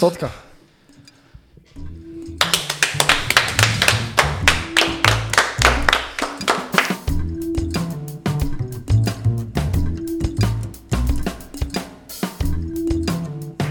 Stotka. 0.00 0.32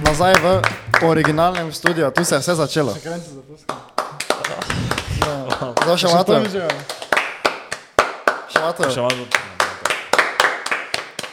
Nazaj 0.05 0.37
v 0.37 0.61
originalnem 1.01 1.73
studiu, 1.73 2.11
tu 2.13 2.21
se 2.21 2.35
je 2.35 2.39
vse 2.45 2.55
začelo. 2.55 2.93
Zdaj 2.93 3.17
še 5.97 6.07
imate, 6.13 6.33
še 8.53 8.57
imate. 8.61 8.83
Še 8.93 9.01
malo. 9.01 9.25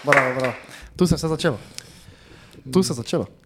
Bravo, 0.08 0.28
bravo. 0.40 0.56
Tu 0.96 1.04
se 1.04 1.12
je 1.12 1.18
vse 1.20 1.28
začelo. 1.28 1.58
Tu 2.72 2.80
se 2.80 2.96
je 2.96 3.04
začelo. 3.04 3.45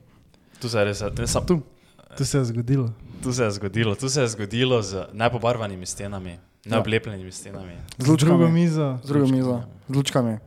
Tu 0.61 0.69
se 0.69 0.79
je 0.79 0.85
res, 0.85 1.01
ne, 1.11 1.27
sam 1.27 1.43
tu. 1.43 1.63
To 2.11 2.25
se 2.25 2.39
je 2.39 2.45
zgodilo. 2.47 2.91
Tu 3.23 3.33
se 3.33 3.43
je 3.43 3.51
zgodilo, 3.51 3.95
tu 3.95 4.09
se 4.09 4.21
je 4.21 4.29
zgodilo 4.29 4.83
z 4.83 5.07
nepobarvanimi 5.13 5.87
stenami, 5.87 6.37
neoblepljenimi 6.65 7.33
stenami. 7.33 7.77
Z 7.99 8.17
drugo 8.17 8.49
mizo, 8.49 8.99
Z 8.99 9.07
drugo 9.07 9.27
mizo. 9.27 9.63
Z 9.89 9.91
lučkami. 9.91 10.39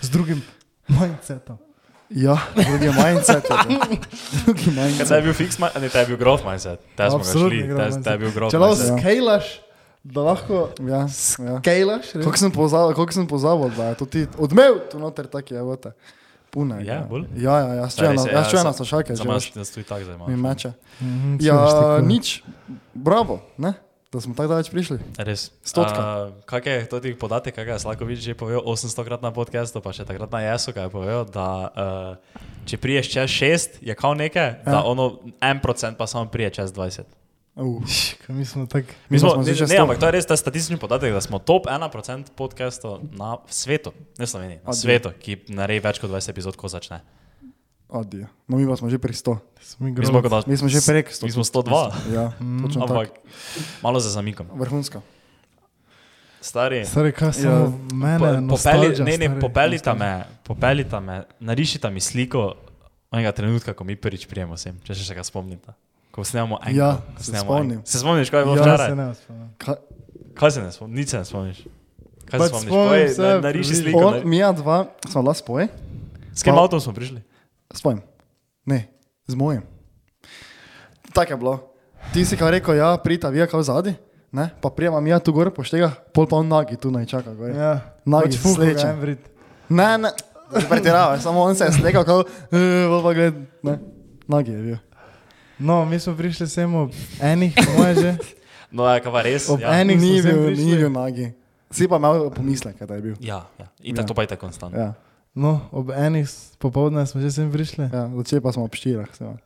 z 0.00 0.08
drugim 0.08 0.42
mindsetom. 0.88 1.58
Ja, 2.10 2.36
drugi 2.54 2.90
mindset. 2.90 3.42
to. 3.42 3.56
Drugi 4.38 4.64
Kaj 4.66 4.74
mindset. 4.76 5.08
te 5.08 5.14
je 5.14 5.22
bil 5.22 5.34
ma- 5.58 5.70
ne, 5.74 5.88
te 5.88 5.98
je 5.98 6.06
bil 6.06 6.16
growth 6.18 6.44
mindset. 6.44 6.80
Te 6.96 7.08
smo 7.08 7.18
ga 7.18 7.22
Absolutni 7.22 7.58
šli, 7.58 7.62
growth 7.64 7.78
te- 7.78 7.84
mindset. 7.84 8.04
te 8.04 8.10
je 8.10 8.18
bil 8.18 8.30
growth 8.30 8.50
Če 8.50 8.58
lahko 8.58 8.74
mindset. 8.74 8.98
skalaš, 8.98 9.46
da 10.04 10.20
lahko 10.22 10.56
Ja, 10.80 10.96
ja. 10.98 11.08
skalaš, 11.58 12.06
Koliko 12.12 12.36
sem 12.36 12.52
pozabil, 12.52 12.94
koliko 12.94 13.12
sem 13.12 13.26
pozabil, 13.26 13.70
da 13.70 13.84
je 13.84 13.94
to 13.94 14.06
ti 14.06 14.20
odmev, 14.36 14.72
tu 14.90 14.98
noter 14.98 15.26
tako 15.26 15.54
je, 15.54 15.62
vote. 15.62 15.92
Pune. 16.52 16.84
Ja, 16.84 17.00
bolj? 17.02 17.24
Ja, 17.34 17.58
ja, 17.58 17.74
ja, 17.74 17.86
Stari 17.88 18.06
čujem, 18.06 18.18
se, 18.18 18.28
jaz 18.28 18.36
ja, 18.36 18.50
čujem 18.50 18.62
sa- 18.62 18.68
na 18.68 18.72
sošake, 18.74 19.10
že 19.10 19.16
Samo 19.16 19.32
veš, 19.32 19.46
jaz 19.46 19.56
jaz 19.56 19.70
tudi 19.70 19.86
tako 19.86 20.04
zdaj 20.04 20.16
mi 20.18 20.24
imam. 20.28 20.40
meče. 20.42 20.70
Mhm, 21.00 21.32
Ja, 21.40 21.54
čuješ 21.54 21.72
tako. 21.72 22.00
nič, 22.02 22.26
bravo, 22.94 23.34
ne? 23.56 23.72
Da 24.10 24.20
smo 24.20 24.34
tako 24.34 24.48
daleč 24.50 24.68
prišli. 24.68 24.98
Res. 25.18 25.48
Stotka. 25.62 25.96
Uh, 25.96 26.44
kak 26.44 26.66
je 26.66 26.84
to 26.84 27.00
ti 27.00 27.14
podatek, 27.14 27.54
kaj 27.54 27.64
je 27.66 27.78
Slakovič 27.80 28.20
že 28.20 28.34
povedal 28.34 28.60
800 28.62 29.00
krat 29.02 29.22
na 29.22 29.30
podkastu, 29.30 29.80
pa 29.80 29.88
še 29.90 30.04
takrat 30.04 30.28
na 30.28 30.40
Jesu, 30.42 30.68
kaj 30.70 30.82
je 30.82 30.90
povedal, 30.90 31.24
da 31.24 31.48
uh, 31.64 32.42
če 32.62 32.76
priješ 32.76 33.08
čez 33.08 33.28
6, 33.32 33.80
je 33.80 33.94
kao 33.94 34.12
nekaj, 34.12 34.60
Ja. 34.60 34.68
da 34.68 34.84
ono 34.84 35.16
1% 35.40 35.62
pa 35.94 36.04
samo 36.06 36.26
prije 36.26 36.50
čez 36.52 36.68
20. 36.70 37.08
Uh, 37.54 37.82
Mi 38.28 38.44
smo 38.44 38.66
tako. 38.66 38.88
Mi 39.08 39.18
smo, 39.18 39.30
smo 39.30 39.42
ne, 39.42 39.66
ne, 39.68 39.76
ampak 39.76 39.98
to 39.98 40.06
je 40.06 40.12
res 40.12 40.24
ta 40.24 40.32
statistični 40.32 40.78
podatek, 40.78 41.12
da 41.12 41.20
smo 41.20 41.36
top 41.38 41.66
1% 41.66 42.32
podcastov 42.32 43.04
na 43.12 43.36
svetu, 43.46 43.92
ne 44.16 44.24
Sloveniji, 44.24 44.56
na 44.56 44.70
Adijo. 44.70 44.80
svetu, 44.80 45.12
ki 45.20 45.36
naredi 45.48 45.84
več 45.84 46.00
kot 46.00 46.08
20 46.08 46.30
epizod, 46.30 46.56
ko 46.56 46.64
začne. 46.66 47.02
Adijo. 47.90 48.24
No, 48.48 48.56
mi 48.56 48.64
pa 48.64 48.72
smo 48.72 48.88
že 48.88 48.96
pri 48.96 49.12
100. 49.12 49.36
Smo 49.60 49.84
Mi 49.84 50.00
smo, 50.00 50.20
da, 50.22 50.40
Mi 50.46 50.56
smo 50.56 50.68
že 50.68 50.80
prek 50.80 51.12
100. 51.12 51.22
mi 51.22 51.30
smo 51.30 51.44
102, 51.44 51.92
Ja, 52.08 52.32
točno 52.62 52.88
ampak 52.88 53.12
tako. 53.12 53.20
malo 53.82 54.00
za 54.00 54.08
zamikom. 54.10 54.48
Vrhunsko. 54.48 55.04
Stari. 56.40 56.84
Stari, 56.84 57.12
kaj 57.12 57.28
Ja, 57.28 57.32
samo 57.32 57.78
mene, 57.92 58.48
Po, 58.48 58.56
popeli, 58.56 58.96
ne, 58.98 59.14
ne, 59.18 59.28
popelita 59.38 59.92
me, 59.94 60.24
popelita 60.42 61.00
me, 61.00 61.28
narišita 61.38 61.90
mi 61.90 62.00
sliko 62.00 62.56
onega 63.10 63.28
trenutka, 63.30 63.76
ko 63.76 63.84
mi 63.84 63.92
prvič 63.94 64.24
prijemo 64.24 64.56
sem, 64.56 64.72
če 64.80 64.96
še 64.96 65.14
ga 65.14 65.22
spomnite. 65.22 65.76
Ko 66.12 66.22
snemamo 66.22 66.58
enko. 66.60 66.78
Ja, 66.78 66.90
ko 67.16 67.22
se 67.22 67.32
spomnim. 67.34 67.72
enko. 67.72 67.86
Se 67.86 67.98
spomniš, 67.98 68.30
kaj 68.30 68.40
je 68.40 68.44
bilo 68.44 68.56
Ja, 68.56 68.62
včeraj? 68.62 68.88
se 68.88 68.96
ne 68.96 69.14
spomnim. 69.14 69.48
Kaj, 69.58 69.74
Kaj 70.34 70.50
se 70.50 70.60
ne 70.60 70.72
spomniš? 70.72 70.96
Nič 70.96 71.08
se 71.08 71.18
ne 71.18 71.24
spomniš. 71.24 71.58
Kaj 71.58 71.66
se 72.30 72.38
Pač 72.38 72.48
spomniš? 72.48 72.66
spomnim 72.66 72.86
Povej, 72.86 73.08
se, 73.08 73.22
na- 73.22 73.40
Nariši 73.40 73.74
sliko. 73.76 73.98
on, 73.98 74.14
nari- 74.14 74.24
mi 74.24 74.36
ja 74.36 74.52
dva, 74.52 74.76
smo 75.04 75.22
bila 75.22 75.34
spoj, 75.34 75.68
S 76.32 76.42
kim 76.42 76.54
avtom 76.54 76.80
smo 76.80 76.92
prišli? 76.92 77.22
spojim. 77.70 78.00
Ne, 78.66 78.88
z 79.26 79.34
mojim. 79.34 79.62
Tako 81.12 81.32
je 81.32 81.36
bilo. 81.36 81.54
Ti 82.12 82.24
si 82.24 82.36
kao 82.36 82.50
rekel, 82.50 82.74
ja, 82.74 82.96
prita, 82.96 83.28
vi 83.28 83.46
kao 83.46 83.62
zadnji, 83.62 83.94
ne, 84.30 84.50
pa 84.60 84.70
prijema 84.70 85.00
mi 85.00 85.10
ja 85.10 85.18
tu 85.18 85.32
gor 85.32 85.50
poštega, 85.50 85.90
pol 86.12 86.26
pa 86.26 86.36
on 86.36 86.48
nagi 86.48 86.76
tu 86.76 86.90
naj 86.90 87.06
čaka. 87.06 87.34
Gor. 87.34 87.50
Ja, 87.50 87.80
Nagi, 88.04 88.24
pač 88.26 88.36
sleče. 88.46 89.16
Ne, 89.68 89.98
ne, 89.98 90.10
pretirava, 90.68 91.18
samo 91.18 91.40
on 91.40 91.54
se 91.54 91.64
je 91.64 91.72
slegel, 91.72 92.04
kao, 92.04 92.20
eh, 92.50 92.86
pol 92.86 93.02
pa 93.02 93.12
gled, 93.12 93.34
ne, 93.62 93.78
nagi 94.26 94.50
je 94.50 94.62
bil. 94.62 94.76
No, 95.62 95.84
mi 95.84 95.96
smo 95.96 96.12
prišli 96.12 96.46
sem 96.46 96.66
ob 96.68 96.90
enih, 97.22 97.54
po 97.56 97.70
moje 97.74 97.94
že. 97.96 98.12
No, 98.72 98.86
je 98.86 99.00
kava 99.00 99.20
res. 99.20 99.46
Ob 99.46 99.60
Ja, 99.60 99.76
enih 99.76 99.94
Ni 99.94 100.16
smo 100.16 100.32
bil, 100.32 100.56
ni 100.56 100.72
bil 100.74 100.88
nagi. 100.90 101.26
Si 101.68 101.84
pa 101.84 101.96
imel 101.96 102.30
pomislek, 102.30 102.76
da 102.78 102.94
je 102.94 103.02
bil. 103.02 103.16
ja, 103.18 103.44
ja. 103.54 103.66
in 103.80 103.92
tako 103.92 104.02
Ja. 104.02 104.06
to 104.06 104.14
pa 104.14 104.22
je 104.22 104.28
tako 104.28 104.40
konstantno. 104.42 104.78
Ja, 104.78 104.90
No, 105.34 105.64
ob 105.70 105.88
enih 105.90 106.28
popoldne 106.58 107.06
smo 107.06 107.16
že 107.18 107.30
sem 107.30 107.48
prišli. 107.48 107.86
ja, 107.86 108.04
začeli 108.10 108.40
pa 108.40 108.50
smo 108.50 108.64
ob 108.64 108.72
štirah. 108.72 109.08
seveda. 109.10 109.40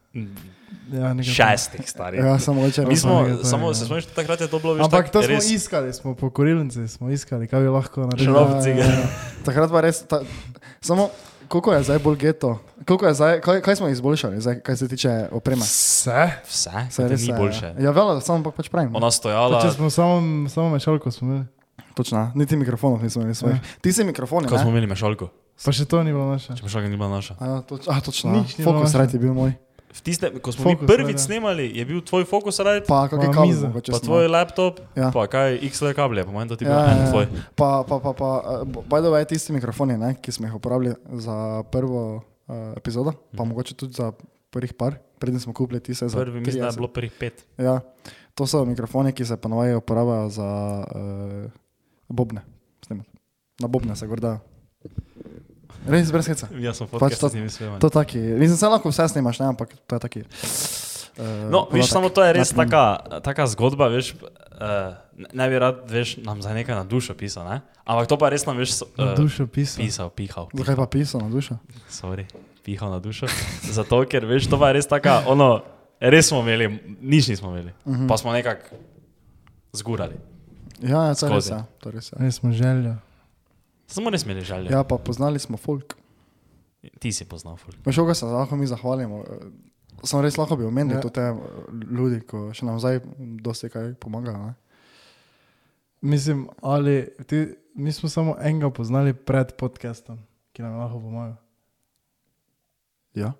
Ja, 0.88 1.10
Šestih, 1.16 1.82
stari. 1.84 2.18
Ja, 2.18 2.38
samo 2.38 2.62
oče. 2.62 2.82
Mi 2.84 2.96
smo, 2.96 3.22
nekaj 3.24 3.44
samo 3.44 3.68
ja. 3.68 3.74
se 3.74 3.84
spomniš, 3.84 4.06
takrat 4.08 4.40
je 4.40 4.46
to 4.46 4.58
bilo 4.58 4.74
več 4.74 4.84
Ampak 4.84 5.10
to 5.10 5.18
smo 5.20 5.30
res. 5.32 5.46
iskali, 5.48 5.90
smo 5.92 6.14
po 6.14 6.26
korilnici, 6.28 6.86
smo 6.86 7.06
iskali, 7.08 7.46
kaj 7.46 7.60
bi 7.60 7.68
lahko 7.68 8.00
naredili. 8.02 8.26
Šlo- 8.28 8.46
Šrobci 8.48 8.70
ga. 8.72 8.86
Takrat 9.42 9.66
pa 9.68 9.80
res, 9.80 10.02
ta, 10.04 10.22
samo 10.80 11.10
koliko 11.48 11.72
je 11.72 11.82
zdaj 11.82 11.98
bolj 11.98 12.16
geto, 12.16 12.58
koliko 12.86 13.06
je 13.06 13.14
zdaj, 13.14 13.40
kaj, 13.40 13.60
kaj 13.60 13.76
smo 13.76 13.88
izboljšali, 13.88 14.40
zdaj, 14.40 14.60
kaj 14.60 14.76
se 14.76 14.88
tiče 14.88 15.28
opreme. 15.32 15.62
Vse? 15.62 16.30
Vse, 16.46 16.70
Se 16.90 16.90
se 16.90 17.08
res 17.08 17.26
ni 17.26 17.32
boljše. 17.36 17.74
Ja, 17.78 17.90
velo, 17.90 18.20
samo 18.20 18.44
pa 18.44 18.50
pač 18.50 18.68
pravim. 18.68 18.94
Ona 18.96 19.06
Pa 19.06 19.10
stojala, 19.10 19.62
če 19.62 19.74
smo 19.76 19.90
samo, 19.90 20.48
samo 20.48 20.70
mešalko 20.70 21.10
smo 21.10 21.28
imeli. 21.28 21.46
Točno, 21.96 22.32
niti 22.34 22.56
mikrofonov 22.56 23.02
nismo 23.02 23.22
imeli 23.22 23.34
svojih. 23.34 23.60
Ti 23.80 23.92
si 23.92 24.04
mikrofoni, 24.04 24.48
ko 24.48 24.58
smo 24.58 24.70
imeli 24.70 24.86
mešalko. 24.86 25.28
Pa 25.64 25.72
še 25.72 25.86
to 25.88 26.02
ni 26.04 26.12
bilo 26.12 26.26
naše. 26.28 26.56
Če 26.56 26.64
mešalka 26.64 26.88
ni 26.88 26.96
bila 26.96 27.08
naša. 27.08 27.38
A, 27.40 27.46
ja, 27.46 27.60
toč, 27.64 27.88
a, 27.88 28.00
točno, 28.04 28.32
Nič 28.36 28.58
ni 28.58 28.64
fokus 28.64 28.92
rad 28.94 29.14
je 29.14 29.20
bil 29.20 29.32
moj. 29.32 29.54
Tiste, 29.98 30.30
ko 30.34 30.52
smo 30.52 30.64
mi 30.64 30.72
Fokus, 30.72 30.86
prvič 30.86 31.14
ja. 31.14 31.18
snemali, 31.20 31.66
je 31.70 31.84
bil 31.84 32.00
tvoj 32.00 32.24
fokus 32.24 32.58
right, 32.58 32.84
Pa 32.84 33.04
kakšne 33.04 33.26
Pa 33.26 33.34
kabel, 33.34 33.72
pa 33.72 33.80
smo. 33.82 33.98
tvoj 34.00 34.24
laptop, 34.26 34.80
Ja. 34.94 35.10
pa 35.10 35.26
kaj 35.26 35.58
XL 35.62 35.92
kablje, 35.92 36.22
po 36.22 36.30
mojem, 36.30 36.48
to 36.48 36.56
ti 36.56 36.62
je 36.62 36.68
bil 36.68 36.76
Ja, 36.76 36.84
en 36.86 36.98
ja, 36.98 37.10
tvoj. 37.10 37.24
ja. 37.24 37.42
Pa, 37.54 37.68
pa, 37.82 37.96
pa, 37.98 38.10
pa 38.12 38.28
uh, 38.60 38.84
by 38.84 38.98
the 38.98 39.08
way, 39.08 39.24
tisti 39.24 39.52
mikrofoni, 39.52 39.94
ne, 39.94 40.14
ki 40.14 40.30
smo 40.30 40.46
jih 40.46 40.54
uporabljali 40.54 40.94
za 41.16 41.36
prvo 41.64 42.16
uh, 42.16 42.22
epizodo, 42.72 43.12
pa 43.32 43.44
mogoče 43.44 43.74
tudi 43.74 43.92
za 43.94 44.12
prvih 44.50 44.74
par, 44.74 44.96
preden 45.18 45.40
smo 45.40 45.52
kupili 45.52 45.80
tiste 45.80 46.08
za 46.08 46.16
Prvi 46.16 46.40
mislim, 46.40 46.60
da 46.60 46.66
je 46.66 46.72
30. 46.72 46.76
bilo 46.76 46.88
prvih 46.88 47.12
pet. 47.12 47.46
Ja, 47.56 47.80
to 48.34 48.46
so 48.46 48.64
mikrofoni, 48.64 49.12
ki 49.12 49.24
se 49.24 49.36
ponovadi 49.36 49.74
uporabljajo 49.74 50.28
za 50.28 50.48
uh, 50.86 51.50
bobne. 52.08 52.40
Snemati. 52.82 53.10
Na 53.58 53.66
bobne 53.66 53.96
se 53.96 54.06
gorda. 54.06 54.38
Res 55.86 56.10
brez 56.10 56.26
heca. 56.26 56.48
Jaz 56.52 56.76
sem 56.76 56.86
Pač 56.86 56.98
podcast 56.98 57.20
to- 57.20 57.28
z 57.28 57.34
njimi 57.34 57.50
svema. 57.50 57.78
To 57.78 57.88
taki, 57.88 58.18
mislim, 58.18 58.56
se 58.56 58.66
lahko 58.66 58.88
vse 58.88 59.08
snimaš, 59.08 59.38
ne, 59.38 59.46
ampak 59.46 59.68
to 59.80 59.92
je 59.92 60.00
taki. 60.00 60.20
Uh, 60.20 61.50
No, 61.50 61.68
veš, 61.72 61.88
samo 61.88 62.08
to 62.08 62.20
je 62.20 62.32
res 62.32 62.50
taka, 62.50 62.82
taka 63.20 63.46
zgodba, 63.46 63.88
veš, 63.88 64.14
uh, 64.14 64.92
ne, 65.32 65.48
bi 65.48 65.56
rad, 65.56 65.84
veš, 65.86 66.16
nam 66.18 66.38
za 66.38 66.52
nekaj 66.52 66.74
na 66.74 66.84
dušo 66.84 67.14
pisal, 67.14 67.44
ne? 67.44 67.60
Ampak 67.84 68.06
to 68.06 68.16
pa 68.16 68.28
res 68.28 68.44
nam, 68.44 68.56
veš, 68.56 68.72
so- 68.74 68.90
Na 68.94 69.12
eh, 69.12 69.16
dušo 69.16 69.46
pisal. 69.46 69.80
pisal, 69.80 70.08
pihal. 70.10 70.48
Zakaj 70.50 70.76
pa 70.76 70.86
pisal 70.86 71.20
na 71.20 71.28
dušo? 71.28 71.56
Sorry, 71.88 72.26
pihal 72.62 72.90
na 72.90 72.98
dušo. 72.98 73.26
Zato, 73.66 74.04
ker 74.04 74.22
veš, 74.22 74.44
to 74.46 74.56
pa 74.56 74.68
je 74.68 74.74
res 74.74 74.86
taka, 74.86 75.24
ono, 75.26 75.62
res 75.98 76.26
smo 76.26 76.40
imeli, 76.40 76.68
nič 77.00 77.28
nismo 77.28 77.48
imeli. 77.48 77.72
Uh 77.80 77.92
Mhm. 77.92 78.04
-huh. 78.04 78.08
Pa 78.08 78.16
smo 78.16 78.32
nekako 78.32 78.76
zgurali. 79.72 80.16
Ja, 80.82 81.04
ja, 81.04 81.14
to 81.14 81.26
je 81.26 81.32
res. 81.32 81.48
Ja, 81.48 81.64
to 81.80 81.88
je 81.88 81.92
res 81.94 82.12
ja. 82.12 82.16
Res 82.18 82.34
smo 82.34 82.52
željo. 82.52 82.96
Smo 83.86 84.10
res 84.10 84.24
imeli 84.24 84.40
želje. 84.40 84.70
ja, 84.70 84.84
pa 84.84 84.96
poznali 84.96 85.38
smo 85.38 85.56
folk. 85.56 85.94
Ti 86.98 87.12
si 87.12 87.24
poznal 87.24 87.56
folk. 87.56 87.76
Veš, 87.84 87.96
koga 87.96 88.14
se 88.14 88.24
lahko 88.24 88.56
mi 88.56 88.66
zahvalimo. 88.66 89.24
Samo 90.02 90.22
res 90.22 90.36
lahko 90.36 90.56
bi 90.56 90.64
omenili 90.64 90.94
Ja. 90.96 91.10
te 91.10 91.20
eh, 91.22 91.34
ljudi, 91.90 92.20
ko 92.20 92.52
še 92.52 92.64
nam 92.64 92.78
zdaj 92.78 93.00
dosti 93.40 93.68
kaj 93.68 93.94
pomagajo. 93.94 94.38
Ne? 94.38 94.54
Mislim, 96.02 96.48
ali 96.62 96.96
ti, 97.26 97.40
mi 97.74 97.92
smo 97.92 98.08
samo 98.08 98.36
enega 98.40 98.70
poznali 98.70 99.14
pred 99.14 99.52
podcastom, 99.52 100.18
ki 100.52 100.62
nam 100.62 100.72
je 100.72 100.78
lahko 100.78 101.00
pomaga. 101.00 101.36
Ja. 103.14 103.32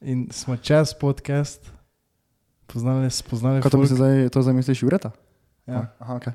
In 0.00 0.28
smo 0.30 0.56
čez 0.56 0.94
podcast 0.94 1.72
poznali, 2.66 3.10
spoznali 3.10 3.58
Kaj 3.58 3.66
to, 3.66 3.76
folk. 3.76 3.82
misli, 3.82 3.96
zdaj, 3.96 4.28
to 4.28 4.42
zdaj 4.42 4.54
misliš, 4.54 4.82
Jureta? 4.82 5.10
Ja. 5.66 5.90
Aha, 5.98 6.14
ok. 6.14 6.26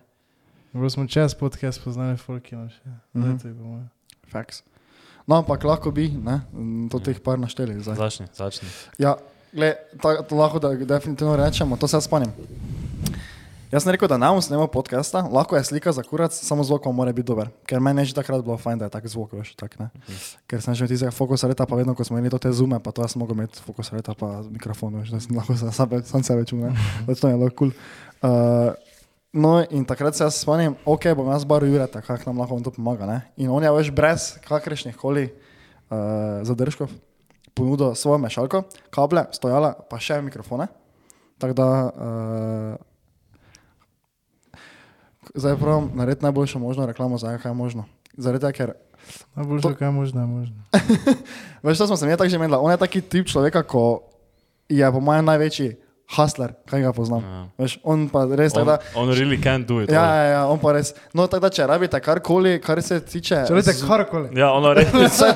Bilo 0.76 0.90
smo 0.90 1.08
čez 1.08 1.32
podcast 1.34 1.80
poznali 1.80 2.18
folk, 2.18 2.44
ki 2.44 2.56
nam 2.56 2.68
še 2.68 2.84
Mhm. 2.84 3.24
zdaj 3.24 3.38
to 3.40 3.48
je 3.48 3.54
pomaga. 3.56 3.88
Facts. 4.28 4.64
No, 5.24 5.40
ampak 5.40 5.64
lahko 5.64 5.88
bi, 5.90 6.10
ne, 6.12 6.42
to 6.92 7.00
teh 7.00 7.16
par 7.18 7.40
našteli 7.40 7.80
zdaj. 7.80 7.96
Začni, 7.96 8.28
začni. 8.30 8.68
Ja, 9.00 9.16
gled, 9.50 9.74
ta, 9.98 10.20
to 10.22 10.36
lahko 10.36 10.60
da 10.60 10.76
definitivno 10.76 11.34
rečemo, 11.34 11.80
to 11.80 11.88
se 11.88 11.96
jaz 11.96 12.04
spomnim. 12.04 12.30
Jaz 13.72 13.84
sem 13.84 13.92
rekel, 13.92 14.08
da 14.08 14.18
ne 14.18 14.28
bom 14.28 14.38
snimal 14.38 14.68
podcasta, 14.68 15.24
lahko 15.26 15.56
je 15.56 15.64
slika 15.64 15.92
za 15.92 16.04
kurac, 16.04 16.30
samo 16.32 16.64
zvok 16.64 16.86
mora 16.94 17.12
biti 17.12 17.26
dober. 17.26 17.50
Ker 17.66 17.80
meni 17.80 18.02
je 18.02 18.06
že 18.06 18.14
takrat 18.14 18.44
bilo 18.44 18.58
fajn, 18.58 18.78
da 18.78 18.86
je 18.86 18.94
tak 18.94 19.08
zvok, 19.08 19.34
veš, 19.34 19.56
tak, 19.56 19.80
ne. 19.80 19.90
Ker 20.46 20.62
sem 20.62 20.76
že 20.76 20.88
tistega 20.88 21.12
fokus 21.12 21.44
reta, 21.44 21.66
pa 21.66 21.76
vedno, 21.76 21.96
ko 21.96 22.04
smo 22.04 22.20
imeli 22.20 22.30
to 22.30 22.38
te 22.38 22.52
zume, 22.52 22.78
pa 22.80 22.92
to 22.92 23.02
jaz 23.02 23.16
sem 23.16 23.20
mogel 23.20 23.36
imeti 23.36 23.60
fokus 23.64 23.90
reta, 23.92 24.14
pa 24.14 24.44
mikrofon, 24.44 25.00
veš, 25.02 25.10
da 25.10 25.20
sem 25.20 25.36
lahko 25.36 25.56
sam, 25.58 25.72
sam, 26.04 26.22
sebe 26.24 26.46
čul, 26.46 26.60
ne. 26.60 26.76
Več 27.08 27.20
to 27.20 27.28
je 27.28 27.36
bilo 27.36 27.50
kul. 27.50 27.72
Cool. 27.72 27.72
Uh, 28.22 28.76
no 29.36 29.60
in 29.70 29.84
takrat 29.86 30.16
se 30.16 30.24
jaz 30.24 30.40
spomnim, 30.40 30.78
ok, 30.88 31.12
bom 31.18 31.28
jaz 31.34 31.44
bar 31.48 31.64
Jureta, 31.68 32.02
kak 32.02 32.24
nam 32.26 32.40
lahko 32.40 32.56
on 32.56 32.64
to 32.64 32.72
pomaga, 32.72 33.06
ne. 33.10 33.20
In 33.38 33.52
on 33.52 33.64
je 33.64 33.72
veš 33.76 33.92
brez 33.92 34.40
kakršnih 34.48 34.96
koli 34.96 35.28
uh, 35.28 36.42
zadržkov 36.48 36.90
ponudil 37.56 37.96
svojo 37.96 38.20
mešalko, 38.24 38.64
kable, 38.92 39.28
stojala, 39.36 39.76
pa 39.90 40.00
še 40.00 40.20
mikrofone. 40.24 40.68
Tako 41.40 41.54
da, 41.56 41.68
uh, 41.92 42.80
zdaj 45.36 45.60
pravim, 45.60 45.92
narediti 46.00 46.26
najboljšo 46.26 46.60
možno 46.64 46.88
reklamo, 46.88 47.20
zdaj 47.20 47.40
kaj 47.44 47.52
je 47.52 47.60
možno. 47.60 47.88
Zaradi 48.16 48.48
tega, 48.48 48.56
ker, 48.56 48.74
Najboljše, 49.36 49.76
kaj 49.76 49.88
je 49.88 49.92
možno, 49.92 50.22
je 50.22 50.28
možno. 50.28 50.56
veš, 51.64 51.78
to 51.78 51.88
smo 51.88 51.98
se 51.98 52.06
mi 52.06 52.18
tako 52.18 52.30
že 52.30 52.40
menili, 52.40 52.58
on 52.62 52.72
je 52.72 52.78
taki 52.78 53.02
tip 53.02 53.28
človeka, 53.28 53.64
ko 53.64 54.02
je 54.70 54.92
po 54.92 55.00
mojem 55.00 55.26
največji 55.26 55.76
hustler, 56.08 56.54
kaj 56.70 56.82
ga 56.82 56.92
poznam. 56.94 57.24
Ja. 57.24 57.40
Veš, 57.58 57.80
on 57.84 58.06
pa 58.10 58.28
res 58.30 58.54
On, 58.54 58.60
tako 58.60 58.66
da. 58.68 58.78
on 58.96 59.10
really 59.10 59.38
can't 59.38 59.66
do 59.66 59.80
it. 59.82 59.90
Ja, 59.90 60.06
ja, 60.06 60.24
ja, 60.26 60.42
on 60.46 60.60
pa 60.60 60.72
res. 60.72 60.94
No, 61.12 61.26
tako 61.26 61.42
da, 61.42 61.50
če 61.50 61.66
rabite 61.66 61.98
karkoli, 62.00 62.62
kar 62.62 62.78
se 62.80 63.00
tiče. 63.02 63.42
Če 63.48 63.62
z- 63.64 63.82
karkoli. 63.82 64.30
ja 64.38 64.52
ono 64.52 64.74
res. 64.74 64.92
Vse, 64.94 65.32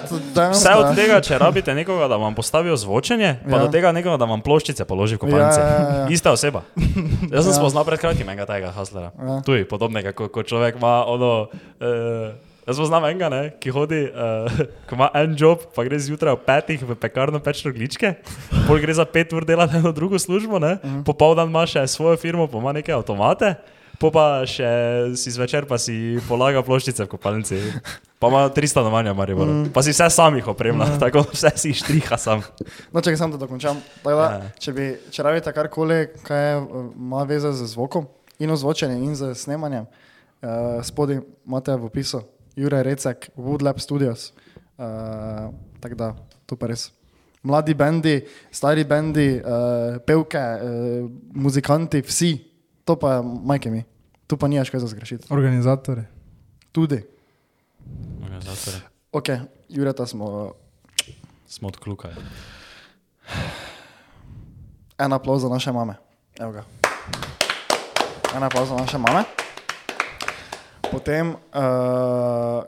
Vse 0.52 0.74
od 0.76 0.86
ja. 0.86 0.94
tega, 0.94 1.22
če 1.22 1.38
rabite 1.38 1.74
nekoga, 1.74 2.08
da 2.08 2.16
vam 2.16 2.36
postavijo 2.36 2.78
zvočenje, 2.78 3.40
pa 3.44 3.58
Ja. 3.58 3.64
do 3.64 3.68
tega 3.68 3.92
nekoga, 3.92 4.18
da 4.18 4.26
vam 4.26 4.42
ploščice 4.42 4.86
položi 4.86 5.16
v 5.16 5.26
kopalnice. 5.26 5.60
Ja, 5.60 5.66
ja, 5.66 5.96
ja. 5.98 6.08
Ista 6.16 6.32
oseba. 6.32 6.62
Jaz 7.34 7.44
sem 7.44 7.52
Ja. 7.52 7.58
spoznal 7.58 7.84
pred 7.84 8.00
kratkim 8.00 8.30
enega 8.30 8.46
tega 8.46 8.70
haslera. 8.72 9.10
Ja. 9.18 9.42
Tuj, 9.42 9.66
podobnega, 9.66 10.14
ko, 10.14 10.30
ko 10.30 10.44
človek 10.44 10.78
ima 10.78 11.02
ono. 11.06 11.50
Uh, 11.82 12.49
jaz 12.70 12.78
poznam 12.78 13.06
enega, 13.10 13.30
ne, 13.30 13.42
ki 13.58 13.74
hodi, 13.74 14.04
uh, 14.08 14.46
ko 14.88 14.96
ima 14.96 15.10
en 15.18 15.34
job, 15.36 15.66
pa 15.76 15.84
gre 15.84 15.98
zjutraj 16.00 16.38
ob 16.38 16.46
petih 16.46 16.86
v 16.86 16.96
pekarno 16.96 17.42
peč 17.42 17.66
rogličke, 17.66 18.14
pol 18.68 18.80
gre 18.80 18.94
za 18.94 19.06
pet 19.06 19.34
ur 19.34 19.46
delati 19.46 19.78
eno 19.78 19.92
drugo 19.92 20.16
službo, 20.16 20.60
ne, 20.60 20.78
Mhm. 20.80 21.02
popoldan 21.04 21.50
ima 21.50 21.66
še 21.66 21.88
svojo 21.88 22.18
firmo, 22.18 22.48
pa 22.48 22.58
ima 22.58 22.72
neke 22.74 22.94
avtomate. 22.94 23.56
Po 24.00 24.08
pa 24.16 24.46
še 24.48 24.64
si 25.20 25.28
zvečer 25.28 25.66
pa 25.68 25.76
si 25.76 26.16
polaga 26.24 26.62
ploščice 26.64 27.04
v 27.04 27.10
kopalnici. 27.12 27.58
Pa 28.16 28.30
ima 28.32 28.46
tri 28.48 28.64
stanovanja, 28.64 29.12
Maribor. 29.12 29.44
Mm. 29.44 29.74
Pa 29.76 29.84
si 29.84 29.92
vse 29.92 30.08
sam 30.08 30.38
jih 30.40 30.48
opremlja, 30.48 30.86
mm. 30.88 31.00
tako 31.02 31.26
vse 31.36 31.52
si 31.60 31.74
štriha 31.76 32.16
sam. 32.16 32.40
No, 32.96 33.04
če 33.04 33.18
sam 33.20 33.28
to 33.28 33.36
dokončam. 33.38 33.76
Tako 34.00 34.16
Da, 34.16 34.28
Ja. 34.32 34.52
če, 34.56 34.72
bi, 34.72 34.86
če 35.12 35.20
rabite 35.20 35.52
karkoli, 35.52 36.00
kaj 36.24 36.48
eh, 36.54 36.64
ima 36.96 37.26
veze 37.28 37.52
z 37.52 37.68
zvokom 37.68 38.08
in 38.40 38.48
ozvočenjem 38.50 39.04
in 39.04 39.16
z 39.16 39.34
snemanjem, 39.36 39.84
uh, 39.84 40.80
spodaj 40.80 41.20
imate 41.44 41.76
v 41.76 41.92
opisu 41.92 42.24
Jure 42.56 42.84
Recek, 42.84 43.30
Woodlab 43.38 43.80
Studios. 43.80 44.34
Uh, 44.78 44.86
tako 45.80 45.96
da, 45.96 46.16
to 46.46 46.56
pa 46.56 46.68
res. 46.68 46.92
Mladi 47.44 47.74
bendi, 47.74 48.22
stari 48.52 48.84
bendi, 48.84 49.40
uh, 49.40 49.98
pevke, 50.04 50.38
uh, 50.38 51.10
muzikanti, 51.34 52.02
vsi, 52.02 52.34
to 52.86 52.96
pa 53.00 53.22
majke 53.22 53.72
mi. 53.72 53.84
Tu 54.28 54.38
pa 54.38 54.48
nimaš 54.48 54.70
kaj 54.70 54.80
za 54.80 54.88
zgrešiti. 54.88 55.28
Organizatori. 55.34 56.04
Tudi. 56.72 57.02
Organizatorji 58.24 58.80
Ok, 59.12 59.30
Jureta 59.70 60.06
smo. 60.06 60.54
smo 61.48 61.68
odklukali. 61.68 62.14
En 64.98 65.14
aplauz 65.14 65.42
za 65.42 65.50
naše 65.50 65.72
mame. 65.72 65.96
Evo 66.40 66.52
ga. 66.52 66.64
En 68.36 68.44
aplauz 68.44 68.70
za 68.70 68.76
naše 68.76 68.98
mame. 68.98 69.24
Potem, 70.90 71.30
uh, 71.30 71.38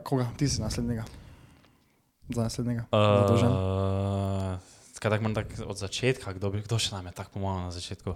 koga? 0.04 0.30
Ti 0.38 0.46
si 0.48 0.62
naslednjega. 0.62 1.04
Za 2.30 2.44
naslednjega. 2.44 2.84
Zadolžen. 2.88 3.50
Uh, 3.50 4.58
kaj 4.96 5.10
tako 5.10 5.24
manj 5.24 5.36
tak 5.36 5.48
od 5.60 5.74
začetka, 5.76 6.30
kdo, 6.32 6.50
bi, 6.50 6.62
kdo 6.62 6.78
še 6.78 6.94
nam 6.94 7.10
je 7.10 7.14
tako 7.14 7.34
pomagal 7.34 7.62
na 7.64 7.72
začetku? 7.72 8.14